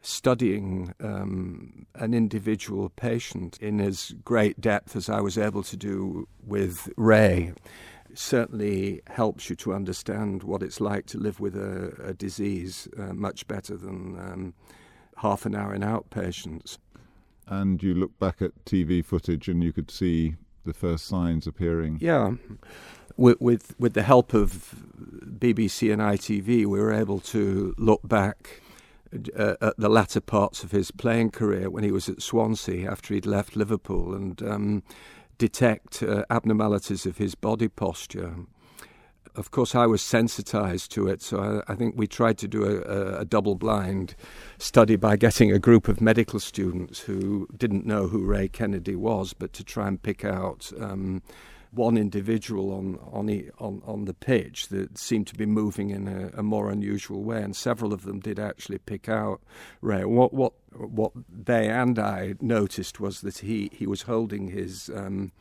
studying 0.02 0.94
um, 1.00 1.86
an 1.96 2.14
individual 2.14 2.88
patient 2.88 3.58
in 3.60 3.80
as 3.80 4.14
great 4.24 4.58
depth 4.58 4.96
as 4.96 5.10
I 5.10 5.20
was 5.20 5.36
able 5.36 5.62
to 5.64 5.76
do 5.76 6.26
with 6.42 6.88
Ray 6.96 7.52
certainly 8.14 9.00
helps 9.08 9.50
you 9.50 9.56
to 9.56 9.72
understand 9.72 10.42
what 10.42 10.62
it's 10.62 10.80
like 10.80 11.06
to 11.06 11.18
live 11.18 11.40
with 11.40 11.56
a, 11.56 11.94
a 12.04 12.14
disease 12.14 12.88
uh, 12.98 13.12
much 13.12 13.46
better 13.46 13.76
than 13.76 14.18
um, 14.18 14.54
half 15.18 15.46
an 15.46 15.54
hour 15.54 15.74
in 15.74 15.82
outpatients. 15.82 16.78
And 17.46 17.82
you 17.82 17.94
look 17.94 18.18
back 18.18 18.40
at 18.40 18.64
TV 18.64 19.04
footage 19.04 19.48
and 19.48 19.62
you 19.62 19.72
could 19.72 19.90
see 19.90 20.36
the 20.64 20.72
first 20.72 21.06
signs 21.06 21.46
appearing. 21.46 21.98
Yeah. 22.00 22.34
With, 23.16 23.40
with, 23.40 23.74
with 23.78 23.94
the 23.94 24.02
help 24.02 24.34
of 24.34 24.76
BBC 25.24 25.92
and 25.92 26.00
ITV, 26.00 26.46
we 26.46 26.66
were 26.66 26.92
able 26.92 27.20
to 27.20 27.74
look 27.76 28.06
back 28.06 28.62
uh, 29.36 29.56
at 29.60 29.76
the 29.76 29.88
latter 29.88 30.20
parts 30.20 30.62
of 30.62 30.70
his 30.70 30.90
playing 30.90 31.30
career 31.30 31.68
when 31.68 31.82
he 31.82 31.90
was 31.90 32.08
at 32.08 32.22
Swansea 32.22 32.88
after 32.88 33.14
he'd 33.14 33.26
left 33.26 33.56
Liverpool 33.56 34.14
and 34.14 34.40
um, 34.42 34.82
detect 35.40 36.02
uh, 36.02 36.22
abnormalities 36.28 37.06
of 37.06 37.16
his 37.16 37.34
body 37.34 37.66
posture. 37.66 38.34
Of 39.34 39.50
course, 39.50 39.74
I 39.74 39.86
was 39.86 40.02
sensitized 40.02 40.92
to 40.92 41.08
it, 41.08 41.22
so 41.22 41.62
I, 41.66 41.72
I 41.72 41.76
think 41.76 41.94
we 41.96 42.06
tried 42.06 42.36
to 42.38 42.48
do 42.48 42.62
a, 42.64 43.20
a 43.20 43.24
double 43.24 43.54
blind 43.54 44.14
study 44.58 44.96
by 44.96 45.16
getting 45.16 45.50
a 45.50 45.58
group 45.58 45.88
of 45.88 45.98
medical 46.02 46.40
students 46.40 47.00
who 47.00 47.48
didn't 47.56 47.86
know 47.86 48.06
who 48.06 48.22
Ray 48.26 48.48
Kennedy 48.48 48.96
was, 48.96 49.32
but 49.32 49.54
to 49.54 49.64
try 49.64 49.88
and 49.88 50.02
pick 50.02 50.26
out 50.26 50.70
um, 50.78 51.22
one 51.72 51.96
individual 51.96 52.72
on 52.72 52.98
on, 53.12 53.50
on 53.58 53.82
on 53.84 54.04
the 54.04 54.14
pitch 54.14 54.68
that 54.68 54.98
seemed 54.98 55.26
to 55.28 55.34
be 55.34 55.46
moving 55.46 55.90
in 55.90 56.08
a, 56.08 56.30
a, 56.38 56.42
more 56.42 56.70
unusual 56.70 57.22
way, 57.22 57.42
and 57.42 57.54
several 57.54 57.92
of 57.92 58.02
them 58.02 58.20
did 58.20 58.38
actually 58.38 58.78
pick 58.78 59.08
out 59.08 59.40
Ray. 59.80 60.04
What 60.04 60.32
what 60.32 60.52
what 60.72 61.12
they 61.28 61.68
and 61.68 61.98
I 61.98 62.34
noticed 62.40 63.00
was 63.00 63.20
that 63.20 63.38
he 63.38 63.70
he 63.72 63.86
was 63.86 64.02
holding 64.02 64.48
his 64.48 64.90
um, 64.94 65.32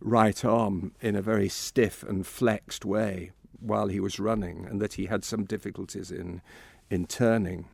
right 0.00 0.44
arm 0.44 0.92
in 1.00 1.16
a 1.16 1.22
very 1.22 1.48
stiff 1.48 2.02
and 2.02 2.26
flexed 2.26 2.84
way 2.84 3.32
while 3.60 3.88
he 3.88 4.00
was 4.00 4.18
running, 4.18 4.66
and 4.66 4.80
that 4.80 4.94
he 4.94 5.06
had 5.06 5.24
some 5.24 5.44
difficulties 5.44 6.10
in 6.10 6.40
in 6.90 7.06
turning. 7.06 7.68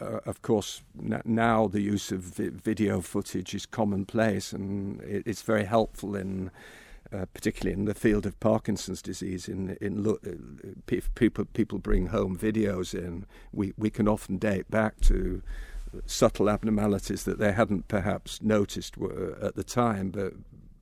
Uh, 0.00 0.18
of 0.26 0.42
course, 0.42 0.82
now 1.24 1.68
the 1.68 1.80
use 1.80 2.10
of 2.10 2.20
vi- 2.22 2.48
video 2.48 3.00
footage 3.00 3.54
is 3.54 3.66
commonplace, 3.66 4.52
and 4.52 5.00
it, 5.02 5.22
it's 5.26 5.42
very 5.42 5.64
helpful 5.64 6.16
in 6.16 6.50
uh, 7.12 7.26
particularly 7.32 7.78
in 7.78 7.84
the 7.84 7.94
field 7.94 8.26
of 8.26 8.38
Parkinson's 8.40 9.02
disease, 9.02 9.48
in 9.48 9.76
in 9.80 10.02
lo- 10.02 10.18
uh, 10.26 11.00
people 11.14 11.44
people 11.44 11.78
bring 11.78 12.08
home 12.08 12.36
videos 12.36 12.94
in, 12.94 13.26
we 13.52 13.72
we 13.76 13.90
can 13.90 14.08
often 14.08 14.38
date 14.38 14.70
back 14.70 15.00
to 15.00 15.42
subtle 16.06 16.50
abnormalities 16.50 17.24
that 17.24 17.38
they 17.38 17.52
hadn't 17.52 17.88
perhaps 17.88 18.42
noticed 18.42 18.96
at 19.42 19.54
the 19.54 19.64
time, 19.64 20.10
but 20.10 20.32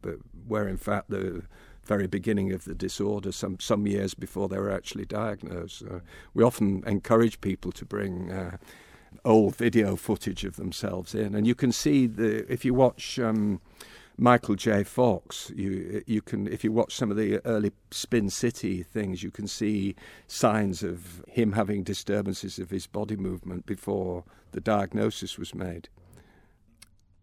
but 0.00 0.16
were 0.46 0.68
in 0.68 0.76
fact 0.76 1.10
the 1.10 1.42
very 1.84 2.06
beginning 2.06 2.52
of 2.52 2.64
the 2.64 2.74
disorder, 2.74 3.32
some 3.32 3.58
some 3.58 3.86
years 3.86 4.14
before 4.14 4.48
they 4.48 4.58
were 4.58 4.70
actually 4.70 5.04
diagnosed. 5.04 5.80
So 5.80 6.00
we 6.34 6.44
often 6.44 6.82
encourage 6.86 7.40
people 7.40 7.72
to 7.72 7.84
bring. 7.84 8.30
Uh, 8.30 8.56
old 9.26 9.54
video 9.54 9.94
footage 9.94 10.42
of 10.42 10.56
themselves 10.56 11.14
in, 11.14 11.34
and 11.34 11.46
you 11.46 11.54
can 11.54 11.70
see 11.70 12.06
the 12.06 12.50
if 12.50 12.64
you 12.64 12.72
watch 12.72 13.18
um, 13.18 13.60
Michael 14.22 14.54
J. 14.54 14.84
Fox. 14.84 15.50
You 15.52 16.04
you 16.06 16.22
can 16.22 16.46
if 16.46 16.62
you 16.62 16.70
watch 16.70 16.94
some 16.94 17.10
of 17.10 17.16
the 17.16 17.44
early 17.44 17.72
Spin 17.90 18.30
City 18.30 18.84
things, 18.84 19.24
you 19.24 19.32
can 19.32 19.48
see 19.48 19.96
signs 20.28 20.84
of 20.84 21.24
him 21.26 21.52
having 21.52 21.82
disturbances 21.82 22.60
of 22.60 22.70
his 22.70 22.86
body 22.86 23.16
movement 23.16 23.66
before 23.66 24.22
the 24.52 24.60
diagnosis 24.60 25.38
was 25.38 25.56
made. 25.56 25.88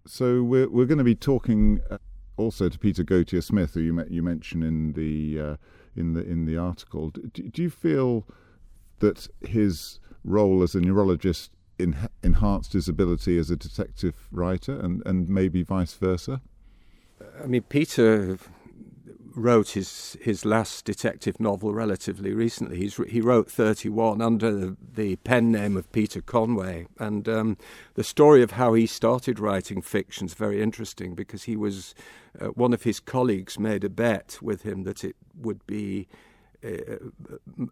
So 0.05 0.43
we're 0.43 0.69
we're 0.69 0.87
going 0.87 0.97
to 0.97 1.05
be 1.05 1.15
talking 1.15 1.79
uh, 1.89 1.99
also 2.35 2.67
to 2.67 2.77
Peter 2.77 3.03
Gautier 3.03 3.41
Smith, 3.41 3.75
who 3.75 3.79
you 3.79 4.05
you 4.09 4.21
mentioned 4.21 4.65
in 4.65 4.91
the 4.91 5.39
uh, 5.39 5.55
in 5.95 6.15
the 6.15 6.23
in 6.29 6.45
the 6.45 6.57
article. 6.57 7.11
Do, 7.11 7.21
do 7.21 7.61
you 7.61 7.69
feel 7.69 8.27
that 8.99 9.29
his 9.39 10.01
role 10.25 10.63
as 10.63 10.75
a 10.75 10.81
neurologist 10.81 11.51
enhanced 11.77 12.73
his 12.73 12.89
ability 12.89 13.37
as 13.37 13.49
a 13.49 13.55
detective 13.55 14.27
writer, 14.33 14.77
and, 14.77 15.01
and 15.05 15.29
maybe 15.29 15.63
vice 15.63 15.93
versa? 15.93 16.41
I 17.43 17.47
mean, 17.47 17.63
Peter 17.63 18.38
wrote 19.35 19.69
his 19.69 20.17
his 20.21 20.45
last 20.45 20.85
detective 20.85 21.39
novel 21.39 21.73
relatively 21.73 22.33
recently. 22.33 22.77
He's 22.77 22.97
he 23.07 23.21
wrote 23.21 23.49
31 23.49 24.21
under 24.21 24.75
the, 24.93 25.15
pen 25.17 25.51
name 25.51 25.77
of 25.77 25.91
Peter 25.91 26.21
Conway, 26.21 26.88
and 26.97 27.27
um, 27.27 27.57
the 27.95 28.03
story 28.03 28.41
of 28.43 28.51
how 28.51 28.73
he 28.73 28.85
started 28.85 29.39
writing 29.39 29.81
fiction 29.81 30.25
is 30.27 30.33
very 30.33 30.61
interesting 30.61 31.15
because 31.15 31.43
he 31.43 31.55
was 31.55 31.95
uh, 32.39 32.47
one 32.47 32.73
of 32.73 32.83
his 32.83 32.99
colleagues 32.99 33.57
made 33.57 33.83
a 33.83 33.89
bet 33.89 34.39
with 34.41 34.63
him 34.63 34.83
that 34.83 35.03
it 35.03 35.15
would 35.35 35.65
be. 35.65 36.07
Uh, 36.61 36.97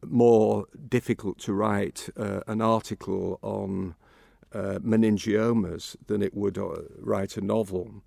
more 0.05 0.65
difficult 0.87 1.37
to 1.39 1.51
write 1.51 2.07
uh, 2.15 2.39
an 2.47 2.61
article 2.61 3.37
on 3.41 3.95
uh, 4.53 4.79
meningiomas 4.81 5.97
than 6.07 6.21
it 6.21 6.33
would 6.33 6.57
uh, 6.57 6.69
write 6.97 7.35
a 7.35 7.41
novel. 7.41 8.01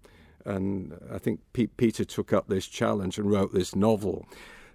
And 0.45 0.99
I 1.13 1.19
think 1.19 1.41
Peter 1.53 2.05
took 2.05 2.33
up 2.33 2.49
this 2.49 2.67
challenge 2.67 3.19
and 3.19 3.31
wrote 3.31 3.53
this 3.53 3.75
novel. 3.75 4.27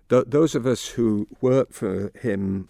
Th- 0.09 0.25
those 0.27 0.55
of 0.55 0.65
us 0.65 0.89
who 0.89 1.27
worked 1.41 1.73
for 1.73 2.11
him 2.19 2.69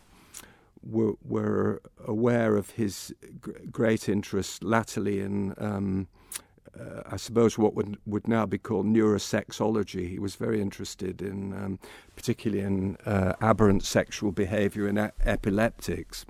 were, 0.84 1.16
were 1.24 1.82
aware 2.06 2.56
of 2.56 2.72
his 2.72 3.14
g- 3.46 3.52
great 3.72 4.08
interest 4.08 4.64
latterly 4.64 5.20
in, 5.20 5.54
um, 5.58 6.08
uh, 6.80 7.02
I 7.12 7.18
suppose, 7.18 7.58
what 7.58 7.74
would, 7.76 7.98
would 8.06 8.28
now 8.28 8.46
be 8.46 8.58
called 8.58 8.86
neurosexology. 8.86 10.10
He 10.10 10.20
was 10.20 10.36
very 10.36 10.62
interested 10.62 11.22
in, 11.22 11.54
um, 11.54 11.80
particularly 12.16 12.64
in 12.64 12.98
uh, 13.06 13.34
aberrant 13.42 13.84
sexual 13.84 14.32
behavior 14.32 14.88
in 14.88 14.98
a- 14.98 15.12
epileptics. 15.26 16.26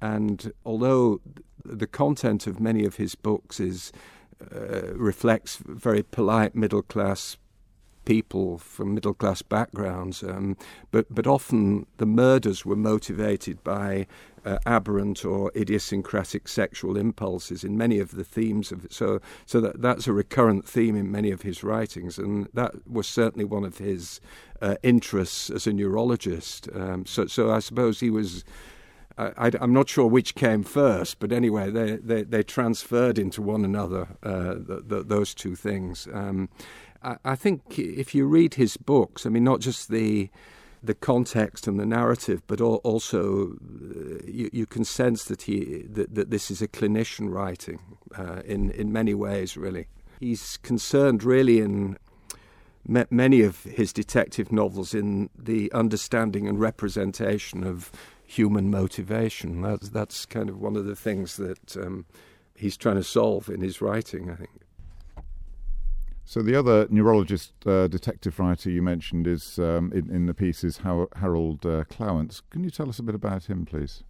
And 0.00 0.52
although 0.64 1.20
the 1.64 1.86
content 1.86 2.46
of 2.46 2.60
many 2.60 2.84
of 2.84 2.96
his 2.96 3.14
books 3.14 3.58
is 3.58 3.92
uh, 4.54 4.94
reflects 4.94 5.56
very 5.64 6.02
polite 6.02 6.54
middle 6.54 6.82
class 6.82 7.36
people 8.06 8.56
from 8.56 8.94
middle 8.94 9.12
class 9.12 9.42
backgrounds, 9.42 10.22
um, 10.22 10.56
but 10.90 11.06
but 11.14 11.26
often 11.26 11.86
the 11.98 12.06
murders 12.06 12.64
were 12.64 12.76
motivated 12.76 13.62
by 13.62 14.06
uh, 14.46 14.58
aberrant 14.64 15.24
or 15.24 15.50
idiosyncratic 15.54 16.48
sexual 16.48 16.96
impulses 16.96 17.64
in 17.64 17.76
many 17.76 17.98
of 17.98 18.12
the 18.12 18.24
themes 18.24 18.72
of 18.72 18.84
it. 18.84 18.92
So 18.92 19.20
so 19.44 19.60
that 19.60 19.82
that's 19.82 20.06
a 20.06 20.12
recurrent 20.12 20.66
theme 20.66 20.96
in 20.96 21.10
many 21.10 21.30
of 21.30 21.42
his 21.42 21.62
writings, 21.62 22.16
and 22.16 22.48
that 22.54 22.88
was 22.88 23.06
certainly 23.06 23.44
one 23.44 23.64
of 23.64 23.78
his 23.78 24.20
uh, 24.62 24.76
interests 24.82 25.50
as 25.50 25.66
a 25.66 25.72
neurologist. 25.72 26.68
Um, 26.74 27.04
so 27.04 27.26
so 27.26 27.50
I 27.50 27.58
suppose 27.58 28.00
he 28.00 28.10
was 28.10 28.44
I, 29.18 29.50
am 29.60 29.72
not 29.72 29.88
sure 29.88 30.06
which 30.06 30.34
came 30.34 30.62
first, 30.62 31.18
but 31.18 31.32
anyway, 31.32 31.70
they, 31.70 31.96
they, 31.96 32.22
they 32.22 32.42
transferred 32.42 33.18
into 33.18 33.40
one 33.40 33.64
another, 33.64 34.08
uh, 34.22 34.54
the, 34.58 34.82
the, 34.86 35.02
those 35.02 35.34
two 35.34 35.56
things. 35.56 36.06
Um, 36.12 36.50
I, 37.02 37.16
I, 37.24 37.34
think 37.34 37.78
if 37.78 38.14
you 38.14 38.26
read 38.26 38.54
his 38.54 38.76
books, 38.76 39.24
I 39.24 39.30
mean, 39.30 39.44
not 39.44 39.60
just 39.60 39.88
the 39.88 40.30
the 40.82 40.94
context 40.94 41.66
and 41.66 41.80
the 41.80 41.86
narrative, 41.86 42.42
but 42.46 42.60
also 42.60 43.52
uh, 43.52 44.22
you, 44.24 44.48
you, 44.52 44.66
can 44.66 44.84
sense 44.84 45.24
that 45.24 45.42
he 45.42 45.82
that, 45.90 46.14
that, 46.14 46.30
this 46.30 46.50
is 46.50 46.62
a 46.62 46.68
clinician 46.68 47.32
writing 47.32 47.80
uh, 48.16 48.42
in 48.44 48.70
in 48.70 48.92
many 48.92 49.14
ways. 49.14 49.56
Really, 49.56 49.88
he's 50.20 50.58
concerned 50.58 51.24
really 51.24 51.60
in 51.60 51.98
many 52.86 53.40
of 53.42 53.64
his 53.64 53.92
detective 53.92 54.52
novels 54.52 54.94
in 54.94 55.28
the 55.36 55.72
understanding 55.72 56.46
and 56.46 56.60
representation 56.60 57.64
of 57.64 57.90
human 58.26 58.70
motivation. 58.70 59.62
That's 59.62 59.88
that's 59.88 60.26
kind 60.26 60.48
of 60.48 60.60
one 60.60 60.76
of 60.76 60.84
the 60.84 60.96
things 60.96 61.36
that 61.36 61.76
um, 61.76 62.06
he's 62.54 62.76
trying 62.76 62.96
to 62.96 63.04
solve 63.04 63.48
in 63.48 63.60
his 63.60 63.80
writing. 63.80 64.30
I 64.30 64.34
think. 64.34 64.50
So 66.28 66.42
the 66.42 66.56
other 66.56 66.88
neurologist, 66.90 67.52
uh, 67.64 67.86
detective 67.86 68.40
writer 68.40 68.68
you 68.68 68.82
mentioned 68.82 69.28
is 69.28 69.60
um, 69.60 69.92
in, 69.92 70.10
in, 70.10 70.26
the 70.26 70.34
piece 70.34 70.64
is 70.64 70.78
Harold 70.78 71.64
uh, 71.64 71.84
Klawans. 71.84 72.42
Can 72.50 72.64
you 72.64 72.70
tell 72.70 72.88
us 72.88 72.98
a 72.98 73.04
bit 73.04 73.14
about 73.14 73.44
him, 73.44 73.64
please? 73.64 74.02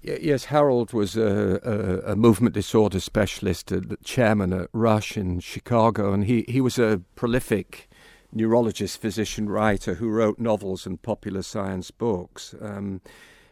Yes, 0.00 0.46
Harold 0.46 0.94
was 0.94 1.14
a, 1.14 1.60
a, 1.62 2.12
a 2.12 2.16
movement 2.16 2.54
disorder 2.54 3.00
specialist, 3.00 3.70
a 3.70 3.98
chairman 4.02 4.54
at 4.54 4.70
Rush 4.72 5.18
in 5.18 5.40
Chicago, 5.40 6.14
and 6.14 6.24
he, 6.24 6.46
he 6.48 6.62
was 6.62 6.78
a 6.78 7.02
prolific 7.16 7.90
neurologist, 8.32 9.00
physician, 9.00 9.50
writer 9.50 9.94
who 9.94 10.08
wrote 10.08 10.38
novels 10.38 10.86
and 10.86 11.02
popular 11.02 11.42
science 11.42 11.90
books. 11.90 12.54
Um, 12.62 13.02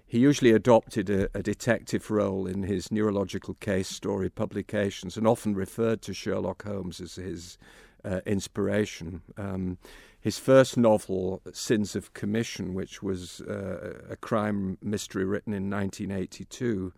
he 0.06 0.18
usually 0.18 0.52
adopted 0.52 1.10
a, 1.10 1.28
a, 1.36 1.42
detective 1.42 2.10
role 2.10 2.46
in 2.46 2.62
his 2.62 2.92
neurological 2.92 3.54
case 3.54 3.88
story 3.88 4.30
publications 4.30 5.16
and 5.16 5.26
often 5.26 5.54
referred 5.54 6.00
to 6.02 6.14
Sherlock 6.14 6.64
Holmes 6.64 7.00
as 7.00 7.16
his 7.16 7.58
uh, 8.04 8.20
inspiration. 8.24 9.22
Um, 9.36 9.78
his 10.20 10.38
first 10.38 10.76
novel, 10.76 11.42
Sins 11.52 11.94
of 11.94 12.14
Commission, 12.14 12.74
which 12.74 13.02
was 13.02 13.40
uh, 13.42 13.94
a 14.10 14.16
crime 14.16 14.78
mystery 14.82 15.24
written 15.24 15.52
in 15.52 15.70
1982, 15.70 16.92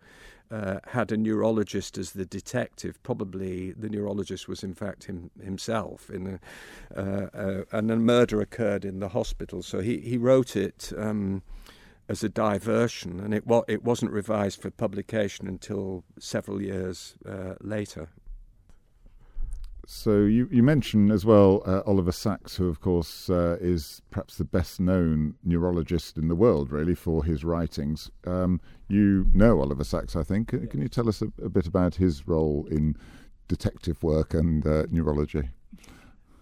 uh, 0.51 0.79
had 0.87 1.11
a 1.11 1.17
neurologist 1.17 1.97
as 1.97 2.11
the 2.11 2.25
detective. 2.25 3.01
Probably 3.03 3.71
the 3.73 3.89
neurologist 3.89 4.47
was, 4.47 4.63
in 4.63 4.73
fact, 4.73 5.03
him, 5.03 5.29
himself. 5.43 6.09
In 6.09 6.39
a, 6.95 6.99
uh, 6.99 7.29
uh, 7.33 7.63
and 7.71 7.91
a 7.91 7.97
murder 7.97 8.41
occurred 8.41 8.83
in 8.83 8.99
the 8.99 9.09
hospital. 9.09 9.61
So 9.61 9.79
he, 9.79 9.99
he 9.99 10.17
wrote 10.17 10.55
it 10.55 10.91
um, 10.97 11.43
as 12.09 12.23
a 12.23 12.29
diversion, 12.29 13.19
and 13.19 13.33
it, 13.33 13.45
wa- 13.45 13.63
it 13.67 13.83
wasn't 13.83 14.11
revised 14.11 14.59
for 14.59 14.71
publication 14.71 15.47
until 15.47 16.03
several 16.17 16.59
years 16.59 17.15
uh, 17.25 17.53
later. 17.61 18.09
So 19.85 20.21
you, 20.21 20.47
you 20.51 20.61
mentioned 20.61 21.11
as 21.11 21.23
well 21.25 21.63
uh, 21.65 21.81
Oliver 21.85 22.11
Sacks, 22.11 22.55
who 22.55 22.67
of 22.67 22.81
course 22.81 23.29
uh, 23.29 23.57
is 23.61 24.01
perhaps 24.09 24.37
the 24.37 24.43
best 24.43 24.79
known 24.79 25.35
neurologist 25.43 26.17
in 26.17 26.27
the 26.27 26.35
world, 26.35 26.71
really, 26.71 26.95
for 26.95 27.23
his 27.23 27.43
writings. 27.43 28.11
Um, 28.25 28.59
you 28.87 29.27
know 29.33 29.59
Oliver 29.61 29.83
Sacks, 29.83 30.15
I 30.15 30.23
think. 30.23 30.49
Can, 30.49 30.67
can 30.67 30.81
you 30.81 30.89
tell 30.89 31.09
us 31.09 31.21
a, 31.21 31.31
a, 31.43 31.49
bit 31.49 31.67
about 31.67 31.95
his 31.95 32.27
role 32.27 32.67
in 32.69 32.95
detective 33.47 34.01
work 34.03 34.33
and 34.33 34.65
uh, 34.65 34.85
neurology? 34.91 35.49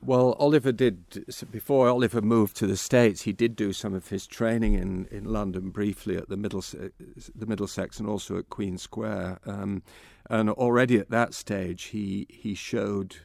Well, 0.03 0.33
Oliver 0.39 0.71
did 0.71 1.25
before 1.51 1.89
Oliver 1.89 2.21
moved 2.21 2.55
to 2.57 2.67
the 2.67 2.77
states. 2.77 3.23
He 3.23 3.33
did 3.33 3.55
do 3.55 3.73
some 3.73 3.93
of 3.93 4.09
his 4.09 4.27
training 4.27 4.75
in, 4.75 5.07
in 5.11 5.25
London 5.25 5.69
briefly 5.69 6.15
at 6.15 6.29
the 6.29 6.37
Middlesex, 6.37 6.93
the 7.35 7.45
Middlesex 7.45 7.99
and 7.99 8.07
also 8.07 8.37
at 8.37 8.49
Queen 8.49 8.77
Square. 8.77 9.39
Um, 9.45 9.81
and 10.29 10.49
already 10.49 10.97
at 10.97 11.09
that 11.09 11.33
stage, 11.33 11.85
he 11.85 12.27
he 12.29 12.53
showed 12.53 13.17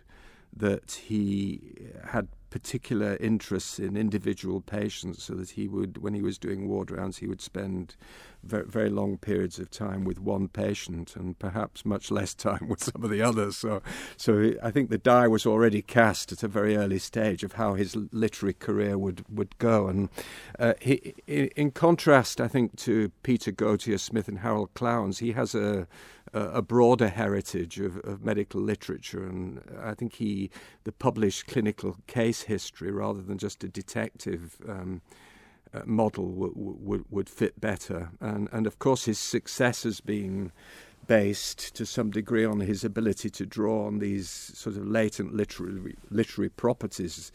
that 0.57 0.93
he 0.93 1.61
had 2.05 2.29
particular 2.53 3.17
interests 3.17 3.79
in 3.79 3.97
individual 3.97 4.61
patients 4.61 5.25
so 5.25 5.33
that 5.33 5.49
he 5.49 5.67
would, 5.67 5.97
when 5.97 6.13
he 6.13 6.21
was 6.21 6.37
doing 6.37 6.69
ward 6.69 6.91
rounds, 6.91 7.17
he 7.17 7.27
would 7.27 7.41
spend 7.41 7.97
very, 8.45 8.67
very 8.67 8.91
long 8.91 9.17
periods 9.17 9.59
of 9.59 9.71
time 9.71 10.05
with 10.05 10.21
one 10.21 10.49
patient 10.49 11.17
and 11.17 11.39
perhaps 11.39 11.87
much 11.87 12.11
less 12.11 12.35
time 12.35 12.69
with 12.69 12.85
some 12.85 13.03
of 13.03 13.09
the 13.09 13.23
others. 13.23 13.57
So, 13.57 13.81
so 14.19 14.53
I 14.63 14.71
think 14.71 14.91
the 14.91 14.99
die 14.99 15.29
was 15.29 15.47
already 15.47 15.81
cast 15.81 16.31
at 16.31 16.43
a 16.43 16.49
very 16.49 16.77
early 16.77 16.99
stage 16.99 17.43
of 17.43 17.55
how 17.55 17.73
his 17.73 17.97
literary 17.97 18.53
career 18.53 18.99
would, 18.99 19.25
would 19.31 19.57
go. 19.57 19.89
And 19.89 20.11
uh, 20.59 20.75
he, 20.79 21.15
in 21.27 21.71
contrast, 21.71 22.39
I 22.39 22.49
think, 22.49 22.77
to 22.81 23.13
Peter 23.23 23.51
Gautier 23.51 23.97
Smith 23.97 24.29
and 24.29 24.41
Harold 24.41 24.75
Klawans, 24.75 25.21
he 25.21 25.33
has 25.33 25.55
a 25.55 25.89
a 26.35 26.63
broader 26.63 27.09
heritage 27.09 27.79
of, 27.79 27.99
of, 27.99 28.25
medical 28.25 28.61
literature, 28.61 29.25
and 29.25 29.61
I 29.83 29.95
think 29.95 30.15
he 30.15 30.51
the 30.85 30.93
published 30.93 31.47
clinical 31.47 31.97
case 32.07 32.43
history 32.43 32.91
rather 32.91 33.21
than 33.21 33.39
just 33.39 33.63
a 33.65 33.69
detective 33.69 34.57
um, 34.67 35.03
uh, 35.75 35.83
model 35.85 36.31
w- 36.31 36.55
w- 36.55 37.05
would 37.11 37.29
fit 37.29 37.61
better. 37.61 38.11
And 38.21 38.49
and 38.53 38.67
of 38.67 38.79
course 38.79 39.05
his 39.05 39.19
success 39.19 39.83
has 39.83 40.01
been 40.01 40.53
based 41.07 41.75
to 41.75 41.85
some 41.85 42.11
degree 42.11 42.45
on 42.45 42.61
his 42.61 42.85
ability 42.85 43.29
to 43.29 43.45
draw 43.45 43.87
on 43.87 43.99
these 43.99 44.31
sort 44.31 44.77
of 44.77 44.87
latent 44.87 45.35
literary 45.35 45.97
literary 46.11 46.51
properties. 46.51 47.33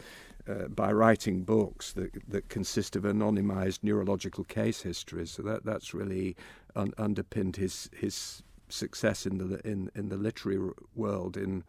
Uh, 0.50 0.66
by 0.70 0.90
writing 0.90 1.44
books 1.44 1.92
that 1.92 2.10
that 2.26 2.48
consist 2.48 2.96
of 2.96 3.04
anonymized 3.04 3.80
neurological 3.84 4.46
case 4.46 4.84
histories, 4.84 5.32
so 5.32 5.42
that 5.42 5.66
that's 5.66 5.94
really 5.94 6.38
un- 6.74 6.94
underpinned 6.98 7.58
his 7.58 7.90
his 7.94 8.44
success 8.70 9.26
in 9.26 9.38
the 9.38 9.68
in 9.68 9.90
in 9.96 10.10
the 10.10 10.18
literary 10.18 10.72
world 10.96 11.38
in 11.38 11.64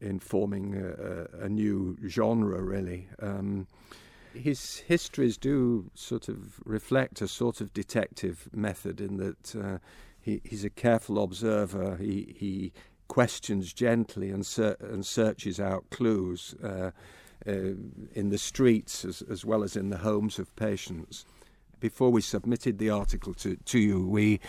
in 0.00 0.18
forming 0.18 0.74
a, 0.76 1.44
a 1.44 1.48
new 1.48 1.96
genre 2.06 2.62
really. 2.62 3.08
Um, 3.20 3.66
his 4.34 4.78
histories 4.78 5.36
do 5.36 5.90
sort 5.94 6.28
of 6.28 6.60
reflect 6.64 7.20
a 7.20 7.28
sort 7.28 7.60
of 7.60 7.72
detective 7.72 8.48
method 8.54 9.00
in 9.00 9.16
that 9.16 9.56
uh, 9.56 9.78
he, 10.20 10.40
he's 10.44 10.64
a 10.64 10.70
careful 10.70 11.22
observer. 11.22 11.96
He 11.96 12.34
he 12.38 12.72
questions 13.08 13.72
gently 13.72 14.30
and, 14.30 14.44
ser- 14.44 14.76
and 14.80 15.04
searches 15.04 15.58
out 15.58 15.88
clues 15.90 16.54
uh, 16.62 16.90
uh, 17.46 17.52
in 18.14 18.28
the 18.28 18.38
streets 18.38 19.04
as, 19.04 19.22
as 19.30 19.44
well 19.44 19.64
as 19.64 19.76
in 19.76 19.88
the 19.88 19.96
homes 19.98 20.38
of 20.38 20.54
patients 20.56 21.24
before 21.80 22.10
we 22.10 22.20
submitted 22.20 22.78
the 22.78 22.90
article 22.90 23.34
to, 23.34 23.56
to 23.56 23.78
you, 23.78 24.06
we 24.06 24.40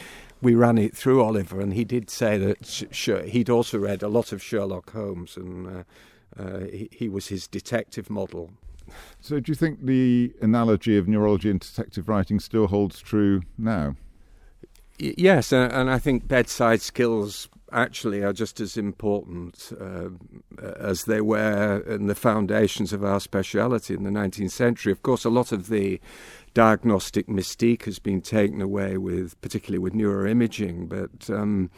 we 0.42 0.56
ran 0.56 0.78
it 0.78 0.96
through 0.96 1.22
Oliver, 1.22 1.60
and 1.60 1.74
he 1.74 1.84
did 1.84 2.10
say 2.10 2.38
that 2.38 2.66
sh- 2.66 2.84
sh- 2.92 3.26
he'd 3.28 3.50
also 3.50 3.78
read 3.78 4.02
a 4.02 4.08
lot 4.08 4.32
of 4.32 4.42
Sherlock 4.42 4.92
Holmes, 4.92 5.36
and 5.36 5.68
uh, 5.68 5.84
uh, 6.42 6.60
he, 6.60 6.90
he, 6.92 7.10
was 7.10 7.28
his 7.28 7.48
detective 7.48 8.10
model. 8.10 8.52
So, 9.20 9.40
do 9.40 9.52
you 9.52 9.56
think 9.56 9.86
the 9.86 10.34
analogy 10.42 10.98
of 10.98 11.08
neurology 11.08 11.50
and 11.50 11.60
detective 11.60 12.08
writing 12.08 12.40
still 12.40 12.68
holds 12.68 13.02
true 13.02 13.42
now? 13.58 13.96
Y- 15.00 15.16
yes, 15.18 15.52
and, 15.52 15.72
and 15.74 15.90
I 15.90 16.00
think 16.00 16.28
bedside 16.28 16.82
skills 16.82 17.50
actually 17.72 18.24
are 18.24 18.34
just 18.34 18.60
as 18.60 18.78
important 18.78 19.72
uh, 19.80 20.10
as 20.80 21.04
they 21.04 21.22
were 21.22 21.80
in 21.88 22.08
the 22.08 22.16
foundations 22.16 22.94
of 22.94 23.04
our 23.04 23.20
speciality 23.20 23.94
in 23.94 24.04
the 24.04 24.10
19th 24.10 24.52
century. 24.52 24.92
Of 24.92 25.02
course, 25.04 25.26
a 25.26 25.30
lot 25.30 25.52
of 25.52 25.70
the 25.70 26.00
diagnostic 26.54 27.28
mystique 27.28 27.86
has 27.86 28.00
been 28.00 28.22
taken 28.22 28.62
away 28.62 28.98
with, 28.98 29.40
particularly 29.42 29.80
with 29.80 29.94
neuroimaging. 29.94 30.90
But 30.90 31.34
um, 31.34 31.70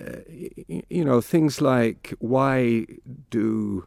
uh, 0.00 0.20
you 0.28 1.04
know, 1.04 1.20
things 1.20 1.60
like 1.60 2.14
why 2.18 2.86
do 3.30 3.86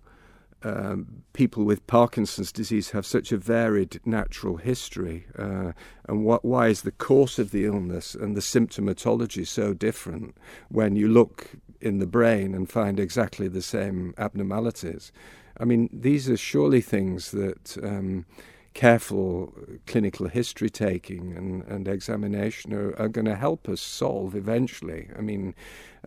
um, 0.63 1.23
people 1.33 1.63
with 1.63 1.85
Parkinson's 1.87 2.51
disease 2.51 2.91
have 2.91 3.05
such 3.05 3.31
a 3.31 3.37
varied 3.37 3.99
natural 4.05 4.57
history, 4.57 5.27
uh, 5.37 5.73
and 6.07 6.25
what, 6.25 6.43
why 6.43 6.67
is 6.67 6.81
the 6.81 6.91
course 6.91 7.37
of 7.37 7.51
the 7.51 7.65
illness 7.65 8.15
and 8.15 8.35
the 8.35 8.41
symptomatology 8.41 9.45
so 9.45 9.73
different 9.73 10.35
when 10.69 10.95
you 10.95 11.07
look 11.07 11.51
in 11.79 11.99
the 11.99 12.07
brain 12.07 12.55
and 12.55 12.69
find 12.69 12.99
exactly 12.99 13.47
the 13.47 13.61
same 13.61 14.13
abnormalities? 14.17 15.11
I 15.59 15.65
mean, 15.65 15.89
these 15.91 16.29
are 16.29 16.37
surely 16.37 16.81
things 16.81 17.31
that. 17.31 17.77
Um, 17.83 18.25
careful 18.73 19.51
clinical 19.87 20.27
history 20.27 20.69
taking 20.69 21.35
and, 21.35 21.63
and 21.63 21.87
examination 21.87 22.75
are, 22.75 22.95
are 22.99 23.07
going 23.07 23.25
to 23.25 23.35
help 23.35 23.67
us 23.67 23.81
solve 23.81 24.35
eventually. 24.35 25.09
I 25.17 25.21
mean, 25.21 25.55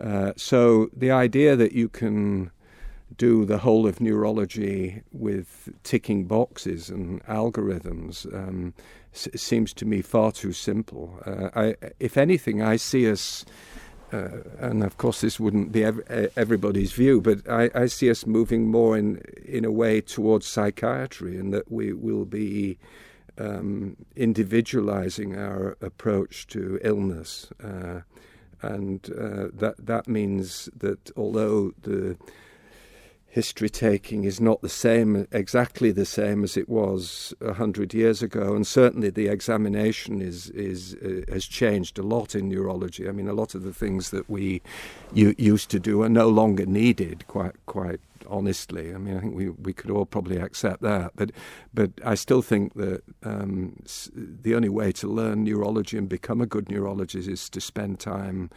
uh, 0.01 0.35
so 0.37 0.89
the 0.97 1.11
idea 1.11 1.57
that 1.57 1.73
you 1.73 1.89
can 1.89 2.53
do 3.17 3.45
the 3.45 3.59
whole 3.59 3.87
of 3.87 4.01
neurology 4.01 5.03
with 5.13 5.69
ticking 5.83 6.25
boxes 6.25 6.91
and 6.91 7.23
algorithms 7.25 8.33
um, 8.35 8.73
s- 9.13 9.29
seems 9.35 9.73
to 9.75 9.85
me 9.85 10.03
far 10.03 10.33
too 10.33 10.53
simple. 10.53 11.19
Uh, 11.27 11.51
I, 11.55 11.75
if 11.99 12.17
anything, 12.17 12.63
I 12.63 12.77
see 12.77 13.11
us 13.11 13.45
uh, 14.13 14.43
and 14.59 14.83
of 14.83 14.97
course 14.99 15.21
this 15.21 15.39
wouldn't 15.39 15.71
be 15.73 15.85
ev- 15.85 16.33
everybody's 16.37 16.93
view, 16.93 17.21
but 17.21 17.49
I, 17.49 17.71
I, 17.75 17.87
see 17.87 18.11
us 18.11 18.27
moving 18.27 18.69
more 18.69 18.97
in 18.99 19.23
in 19.45 19.65
a 19.65 19.71
way 19.71 20.01
towards 20.01 20.47
psychiatry, 20.47 21.39
and 21.39 21.55
that 21.55 21.71
we 21.71 21.93
will 21.93 22.25
be 22.25 22.79
um, 23.39 23.97
individualizing 24.17 25.37
our 25.37 25.77
approach 25.81 26.47
to 26.49 26.81
illness, 26.83 27.51
uh, 27.63 28.01
and 28.63 29.09
uh, 29.13 29.49
that 29.53 29.75
that 29.79 30.09
means 30.09 30.69
that 30.77 31.11
although 31.17 31.73
the 31.83 32.17
history 33.31 33.71
taking 33.71 34.25
is 34.25 34.41
not 34.41 34.61
the 34.61 34.69
same, 34.69 35.27
exactly 35.31 35.93
the 35.93 36.05
same 36.05 36.43
as 36.43 36.57
it 36.57 36.69
was 36.69 37.33
a 37.41 37.55
hundred 37.55 37.95
years 37.95 38.23
ago, 38.23 38.55
and 38.55 38.67
certainly 38.67 39.09
the 39.09 39.29
examination 39.29 40.21
is 40.21 40.51
is 40.51 40.97
uh, 40.97 41.33
has 41.33 41.47
changed 41.47 41.99
a 41.99 42.03
lot 42.03 42.35
in 42.35 42.49
neurology. 42.49 43.09
I 43.09 43.13
mean, 43.13 43.29
a 43.29 43.33
lot 43.33 43.55
of 43.55 43.63
the 43.63 43.73
things 43.73 44.11
that 44.11 44.29
we 44.29 44.61
u- 45.13 45.37
used 45.39 45.71
to 45.71 45.79
do 45.79 46.03
are 46.03 46.09
no 46.09 46.29
longer 46.29 46.67
needed. 46.67 47.27
Quite 47.29 47.55
quite 47.67 48.01
honestly, 48.29 48.93
I 48.93 48.99
mean, 48.99 49.17
I 49.17 49.21
think 49.21 49.37
we 49.37 49.51
we 49.51 49.73
could 49.73 49.93
all 49.93 50.07
probably 50.07 50.39
accept 50.39 50.83
that, 50.83 51.13
but 51.15 51.31
but 51.73 51.93
I 52.05 52.17
still 52.17 52.43
think 52.43 52.75
that 52.75 53.03
um, 53.23 53.77
the 54.17 54.57
only 54.57 54.69
way 54.69 54.91
to 54.93 55.07
learn 55.07 55.45
neurology 55.45 55.97
and 55.97 56.09
become 56.09 56.41
a 56.41 56.47
good 56.47 56.69
neurologist 56.69 57.29
is 57.29 57.49
to 57.51 57.61
spend 57.61 58.01
time 58.01 58.51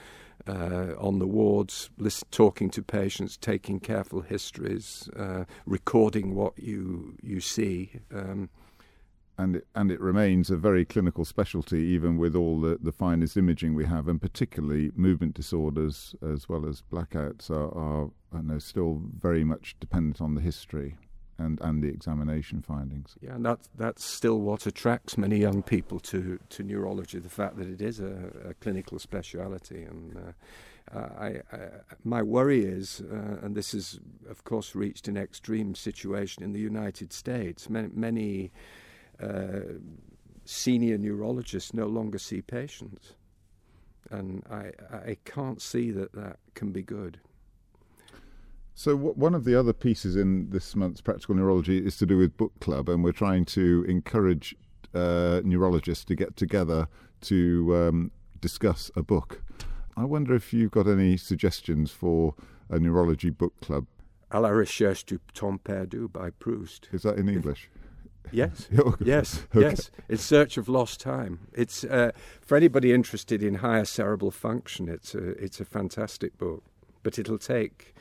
uh, 0.48 0.94
on 0.98 1.20
the 1.20 1.28
wards, 1.28 1.90
talking 2.32 2.70
to 2.72 2.82
patients, 2.82 3.38
taking 3.38 3.80
careful 3.80 4.22
histories, 4.22 5.10
uh, 5.16 5.46
recording 5.66 6.36
what 6.36 6.58
you 6.58 7.16
you 7.22 7.40
see. 7.40 8.00
Um, 8.14 8.50
and 9.36 9.56
it, 9.56 9.68
and 9.74 9.92
it 9.92 10.00
remains 10.00 10.52
a 10.52 10.58
very 10.58 10.86
clinical 10.86 11.26
specialty, 11.26 11.80
even 11.80 12.18
with 12.18 12.36
all 12.36 12.62
the, 12.62 12.78
the 12.80 12.92
finest 12.92 13.36
imaging 13.36 13.74
we 13.74 13.86
have, 13.86 14.08
and 14.08 14.22
particularly 14.22 14.92
movement 14.96 15.34
disorders 15.34 16.16
as 16.22 16.48
well 16.48 16.68
as 16.68 16.84
blackouts 16.92 17.50
are, 17.50 17.76
are 17.76 18.12
I 18.32 18.42
know, 18.42 18.60
still 18.60 19.02
very 19.18 19.44
much 19.44 19.76
dependent 19.80 20.22
on 20.22 20.36
the 20.36 20.42
history 20.42 20.98
and, 21.38 21.60
and 21.62 21.84
the 21.84 21.88
examination 21.88 22.62
findings. 22.62 23.16
Yeah, 23.22 23.36
and 23.36 23.46
that's 23.46 23.70
that's 23.76 24.04
still 24.04 24.40
what 24.40 24.66
attracts 24.66 25.18
many 25.18 25.38
young 25.38 25.64
people 25.64 26.00
to, 26.02 26.40
to 26.50 26.64
neurology, 26.64 27.20
the 27.20 27.30
fact 27.30 27.58
that 27.58 27.68
it 27.68 27.82
is 27.82 28.00
a, 28.00 28.50
a 28.50 28.54
clinical 28.56 29.00
speciality. 29.00 29.84
And 29.84 30.36
uh, 30.94 30.98
I, 30.98 31.28
I, 31.52 31.60
my 32.04 32.22
worry 32.22 32.64
is, 32.66 33.02
uh, 33.02 33.46
and 33.46 33.56
this 33.56 33.74
is, 33.74 34.00
of 34.30 34.44
course, 34.44 34.76
reached 34.76 35.08
an 35.08 35.18
extreme 35.18 35.76
situation 35.76 36.44
in 36.44 36.54
the 36.54 36.60
United 36.60 37.14
States. 37.14 37.70
Many, 37.70 37.90
many 37.94 38.52
uh, 39.22 39.80
senior 40.46 40.98
neurologists 40.98 41.74
no 41.74 41.88
longer 41.88 42.20
see 42.20 42.42
patients, 42.42 43.14
and 44.12 44.44
I, 44.52 44.72
I 44.92 45.18
can't 45.26 45.62
see 45.62 45.92
that 45.92 46.14
that 46.14 46.38
can 46.54 46.72
be 46.72 46.84
good. 46.84 47.20
So 48.76 48.96
w- 48.96 49.14
one 49.14 49.36
of 49.36 49.44
the 49.44 49.56
other 49.56 49.74
pieces 49.74 50.16
in 50.16 50.50
this 50.50 50.76
month's 50.76 51.02
Practical 51.02 51.36
Neurology 51.36 51.86
is 51.86 51.98
to 51.98 52.06
do 52.06 52.18
with 52.18 52.38
book 52.38 52.54
club, 52.60 52.90
and 52.90 53.04
we're 53.04 53.12
trying 53.12 53.46
to 53.46 53.86
encourage 53.88 54.56
uh, 54.94 55.42
neurologists 55.44 56.06
to 56.06 56.16
get 56.16 56.36
together 56.36 56.88
to 57.22 57.76
um, 57.76 58.12
discuss 58.42 58.92
a 58.96 59.04
book. 59.04 59.44
I 59.96 60.06
wonder 60.06 60.34
if 60.34 60.54
you've 60.54 60.72
got 60.72 60.88
any 60.88 61.18
suggestions 61.18 61.92
for 61.92 62.36
a 62.70 62.80
neurology 62.80 63.30
book 63.30 63.54
club. 63.62 63.86
À 64.32 64.42
la 64.42 64.50
recherche 64.50 65.06
du 65.06 65.20
temps 65.36 65.60
perdu 65.64 66.08
by 66.08 66.32
Proust. 66.32 66.90
Is 66.92 67.04
that 67.04 67.18
in 67.18 67.30
English? 67.30 67.70
Yes, 68.32 68.68
yes, 69.00 69.44
okay. 69.56 69.70
yes. 69.70 69.92
In 70.10 70.18
search 70.18 70.58
of 70.58 70.68
lost 70.68 71.00
time. 71.00 71.48
It's 71.54 71.84
uh, 71.84 72.12
for 72.42 72.58
anybody 72.58 72.92
interested 72.92 73.44
in 73.44 73.56
higher 73.56 73.86
cerebral 73.86 74.32
function. 74.32 74.90
It's 74.90 75.14
a 75.14 75.30
it's 75.44 75.60
a 75.60 75.66
fantastic 75.66 76.38
book, 76.40 76.64
but 77.04 77.20
it'll 77.20 77.38
take 77.38 77.94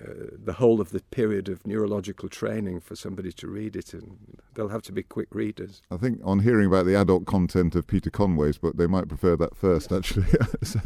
uh, 0.00 0.36
the 0.44 0.54
whole 0.54 0.80
of 0.80 0.90
the 0.90 1.00
period 1.00 1.48
of 1.48 1.66
neurological 1.66 2.28
training 2.28 2.78
for 2.78 2.94
somebody 2.94 3.32
to 3.32 3.48
read 3.48 3.74
it, 3.74 3.94
and 3.94 4.18
they'll 4.54 4.68
have 4.68 4.82
to 4.82 4.92
be 4.92 5.02
quick 5.02 5.28
readers. 5.34 5.82
I 5.90 5.96
think 5.96 6.20
on 6.24 6.40
hearing 6.40 6.66
about 6.66 6.84
the 6.84 6.94
adult 6.94 7.26
content 7.26 7.74
of 7.74 7.86
Peter 7.86 8.10
Conway's 8.10 8.58
book, 8.58 8.76
they 8.76 8.86
might 8.86 9.08
prefer 9.08 9.34
that 9.36 9.56
first, 9.56 9.90
actually. 9.90 10.26
so, 10.62 10.80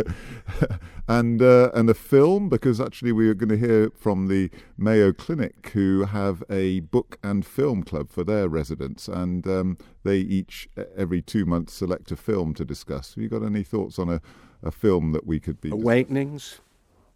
and 1.09 1.43
uh, 1.43 1.71
and 1.75 1.91
a 1.91 1.95
film, 1.95 2.49
because 2.49 2.81
actually 2.81 3.13
we 3.13 3.29
are 3.29 3.35
going 3.35 3.49
to 3.49 3.59
hear 3.59 3.91
from 3.91 4.29
the 4.29 4.51
Mayo 4.79 5.13
Clinic, 5.13 5.71
who 5.75 6.05
have 6.05 6.45
a 6.49 6.81
book 6.81 7.19
and 7.23 7.45
film 7.45 7.83
club 7.83 8.11
for 8.11 8.23
their 8.23 8.49
residents, 8.49 9.09
and 9.09 9.47
um, 9.47 9.79
they 10.05 10.19
each 10.19 10.69
every 10.97 11.21
two 11.21 11.45
months 11.45 11.75
select 11.75 12.13
a 12.13 12.17
film 12.17 12.55
to 12.55 12.65
discuss. 12.65 13.15
Have 13.15 13.23
you 13.23 13.29
got 13.29 13.43
any 13.43 13.65
thoughts 13.65 13.99
on 13.99 14.09
a, 14.09 14.21
a 14.63 14.71
film 14.71 15.13
that 15.13 15.27
we 15.27 15.41
could 15.41 15.61
be? 15.61 15.71
Awakenings. 15.71 16.61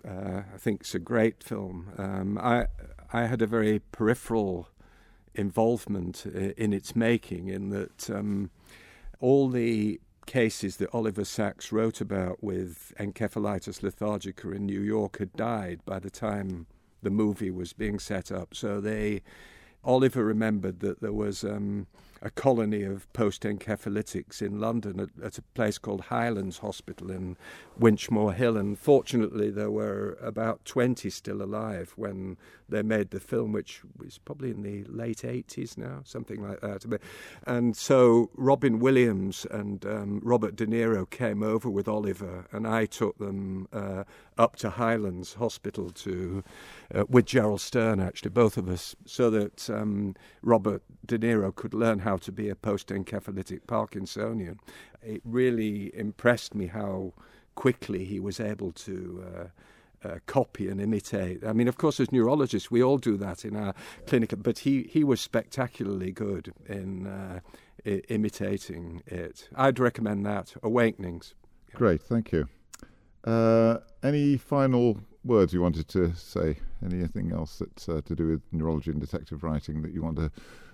Uh, 0.07 0.43
I 0.55 0.59
think 0.59 0.83
it's 0.83 0.95
a 0.95 1.01
great 1.01 1.43
film. 1.43 1.93
Um, 1.99 2.39
I 2.39 2.67
I 3.13 3.27
had 3.27 3.43
a 3.43 3.47
very 3.47 3.81
peripheral 3.93 4.69
involvement 5.35 6.27
in 6.27 6.73
its 6.73 6.95
making, 6.97 7.49
in 7.49 7.71
that 7.71 8.11
um, 8.11 8.51
all 9.21 9.49
the 9.49 10.01
cases 10.27 10.77
that 10.77 10.93
Oliver 10.93 11.25
Sacks 11.25 11.71
wrote 11.71 12.01
about 12.01 12.43
with 12.43 12.93
encephalitis 12.99 13.81
lethargica 13.81 14.55
in 14.55 14.67
New 14.67 14.81
York 14.81 15.19
had 15.19 15.33
died 15.35 15.81
by 15.85 15.99
the 15.99 16.11
time 16.11 16.67
the 17.03 17.11
movie 17.11 17.51
was 17.51 17.73
being 17.73 17.99
set 17.99 18.33
up. 18.33 18.55
So 18.55 18.81
they, 18.81 19.23
Oliver 19.85 20.25
remembered 20.25 20.81
that 20.81 21.01
there 21.01 21.13
was. 21.13 21.45
Um, 21.45 21.87
a 22.23 22.31
colony 22.31 22.83
of 22.83 23.11
post 23.13 23.43
encephalitis 23.43 24.41
in 24.41 24.61
London 24.61 25.01
at, 25.01 25.11
at, 25.23 25.39
a 25.39 25.43
place 25.43 25.79
called 25.79 26.03
Highlands 26.03 26.59
Hospital 26.59 27.11
in 27.11 27.37
Winchmore 27.79 28.35
Hill. 28.35 28.57
And 28.57 28.79
fortunately, 28.79 29.51
there 29.51 29.71
were 29.71 30.17
about 30.21 30.65
20 30.65 31.11
still 31.11 31.43
alive 31.43 31.93
when 31.97 32.37
they 32.69 32.83
made 32.83 33.11
the 33.11 33.21
film, 33.21 33.53
which 33.53 33.83
was 33.97 34.19
probably 34.19 34.51
in 34.51 34.63
the 34.63 34.85
late 34.85 35.19
80s 35.19 35.79
now, 35.79 36.01
something 36.05 36.43
like 36.43 36.61
that. 36.61 37.01
And 37.47 37.77
so 37.77 38.31
Robin 38.35 38.79
Williams 38.81 39.47
and 39.51 39.85
um, 39.87 40.21
Robert 40.23 40.57
De 40.57 40.67
Niro 40.67 41.09
came 41.09 41.43
over 41.43 41.71
with 41.71 41.87
Oliver, 41.87 42.47
and 42.53 42.67
I 42.67 42.87
took 42.87 43.19
them 43.19 43.69
uh, 43.73 44.05
up 44.37 44.57
to 44.57 44.71
Highlands 44.71 45.35
Hospital 45.35 45.91
to, 45.91 46.43
uh, 46.95 47.05
with 47.09 47.27
Gerald 47.27 47.61
Stern, 47.61 48.01
actually, 48.01 48.31
both 48.31 48.57
of 48.57 48.69
us, 48.69 48.97
so 49.05 49.31
that 49.31 49.71
um, 49.71 50.15
Robert 50.43 50.83
De 51.05 51.19
Niro 51.19 51.55
could 51.55 51.75
learn 51.75 52.01
how 52.01 52.17
to 52.17 52.33
be 52.33 52.49
a 52.49 52.57
post 52.57 52.89
encephalitic 52.89 53.61
Parkinsonian. 53.67 54.59
It 55.03 55.23
really 55.25 55.95
impressed 55.95 56.55
me 56.55 56.67
how 56.67 57.13
quickly 57.55 58.05
he 58.05 58.19
was 58.19 58.41
able 58.41 58.73
to. 58.73 59.25
Uh, 59.27 59.45
uh, 60.07 60.19
copy 60.27 60.69
and 60.69 60.81
imitate. 60.81 61.45
I 61.45 61.53
mean, 61.53 61.69
of 61.69 61.77
course, 61.77 62.01
as 62.01 62.13
neurologists, 62.13 62.71
we 62.71 62.83
all 62.83 62.99
do 62.99 63.17
that 63.19 63.45
in 63.45 63.57
our 63.57 63.75
clinic, 64.07 64.33
but 64.39 64.61
he, 64.61 64.85
he 64.85 65.05
was 65.05 65.21
spectacularly 65.21 66.13
good 66.13 66.53
in 66.67 67.07
uh, 67.07 67.41
I- 67.85 68.03
imitating 68.09 69.03
it. 69.07 69.49
I'd 69.55 69.79
recommend 69.79 70.25
that. 70.27 70.55
Awakenings. 70.63 71.35
Great, 71.75 72.03
thank 72.03 72.33
you. 72.33 72.49
Uh, 73.25 73.79
any 74.03 74.37
final 74.37 75.01
words 75.25 75.53
you 75.53 75.61
wanted 75.61 75.89
to 75.89 76.15
say? 76.15 76.59
Anything 76.85 77.33
else 77.33 77.59
that's 77.59 77.89
uh, 77.89 78.01
to 78.05 78.15
do 78.15 78.29
with 78.29 78.43
neurology 78.53 78.91
and 78.91 79.01
detective 79.01 79.43
writing 79.43 79.83
that 79.83 79.93
you 79.93 80.03
want 80.03 80.17
to 80.17 80.31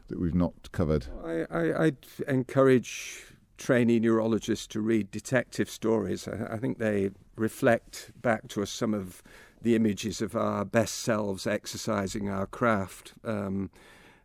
that 0.09 0.21
we've 0.21 0.35
not 0.35 0.71
covered? 0.73 1.07
I, 1.25 1.47
I, 1.51 1.85
would 1.85 2.07
encourage 2.29 3.25
trainee 3.59 4.01
neurologists 4.01 4.67
to 4.69 4.81
read 4.81 5.11
detective 5.11 5.71
stories. 5.71 6.27
I, 6.27 6.55
I, 6.55 6.57
think 6.59 6.79
they 6.79 7.11
reflect 7.37 8.11
back 8.21 8.49
to 8.49 8.62
us 8.62 8.71
some 8.71 8.95
of 8.95 9.23
the 9.61 9.77
images 9.77 10.21
of 10.21 10.35
our 10.35 10.65
best 10.65 10.97
selves 10.97 11.47
exercising 11.47 12.29
our 12.29 12.47
craft 12.47 13.15
um, 13.25 13.71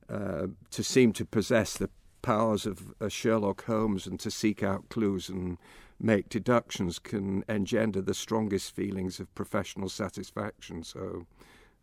uh, 0.10 0.48
to 0.72 0.84
seem 0.84 1.14
to 1.14 1.26
possess 1.26 1.78
the 1.78 1.90
powers 2.22 2.66
of 2.66 2.94
uh, 3.00 3.08
Sherlock 3.08 3.66
Holmes 3.66 4.08
and 4.08 4.20
to 4.20 4.32
seek 4.32 4.64
out 4.64 4.90
clues 4.90 5.30
and 5.30 5.58
make 6.00 6.30
deductions 6.30 7.00
can 7.00 7.44
engender 7.48 8.02
the 8.02 8.14
strongest 8.14 8.76
feelings 8.76 9.20
of 9.20 9.34
professional 9.36 9.90
satisfaction. 9.90 10.84
So 10.84 11.26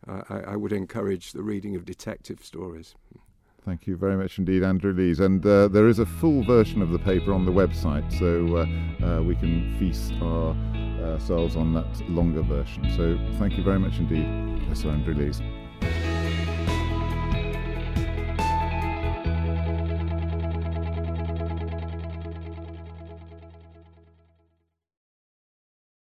uh, 0.07 0.21
I, 0.29 0.39
I 0.39 0.55
would 0.55 0.71
encourage 0.71 1.31
the 1.31 1.43
reading 1.43 1.75
of 1.75 1.85
detective 1.85 2.43
stories. 2.43 2.95
Thank 3.65 3.87
you 3.87 3.97
very 3.97 4.15
much 4.15 4.37
indeed, 4.37 4.61
Andrew 4.61 4.93
Lees. 4.93 5.19
And 5.19 5.43
uh, 5.43 5.67
there 5.69 5.87
is 5.87 5.97
a 5.97 6.05
full 6.05 6.43
version 6.43 6.83
of 6.83 6.91
the 6.91 6.99
paper 6.99 7.33
on 7.33 7.45
the 7.45 7.51
website, 7.51 8.07
so 8.19 8.57
uh, 8.57 9.05
uh, 9.05 9.23
we 9.23 9.35
can 9.35 9.75
feast 9.79 10.13
our, 10.21 10.55
ourselves 11.03 11.55
on 11.55 11.73
that 11.73 12.07
longer 12.07 12.43
version. 12.43 12.83
So 12.95 13.17
thank 13.39 13.57
you 13.57 13.63
very 13.63 13.79
much 13.79 13.97
indeed, 13.97 14.59
Professor 14.59 14.89
Andrew 14.89 15.15
Lees. 15.15 15.41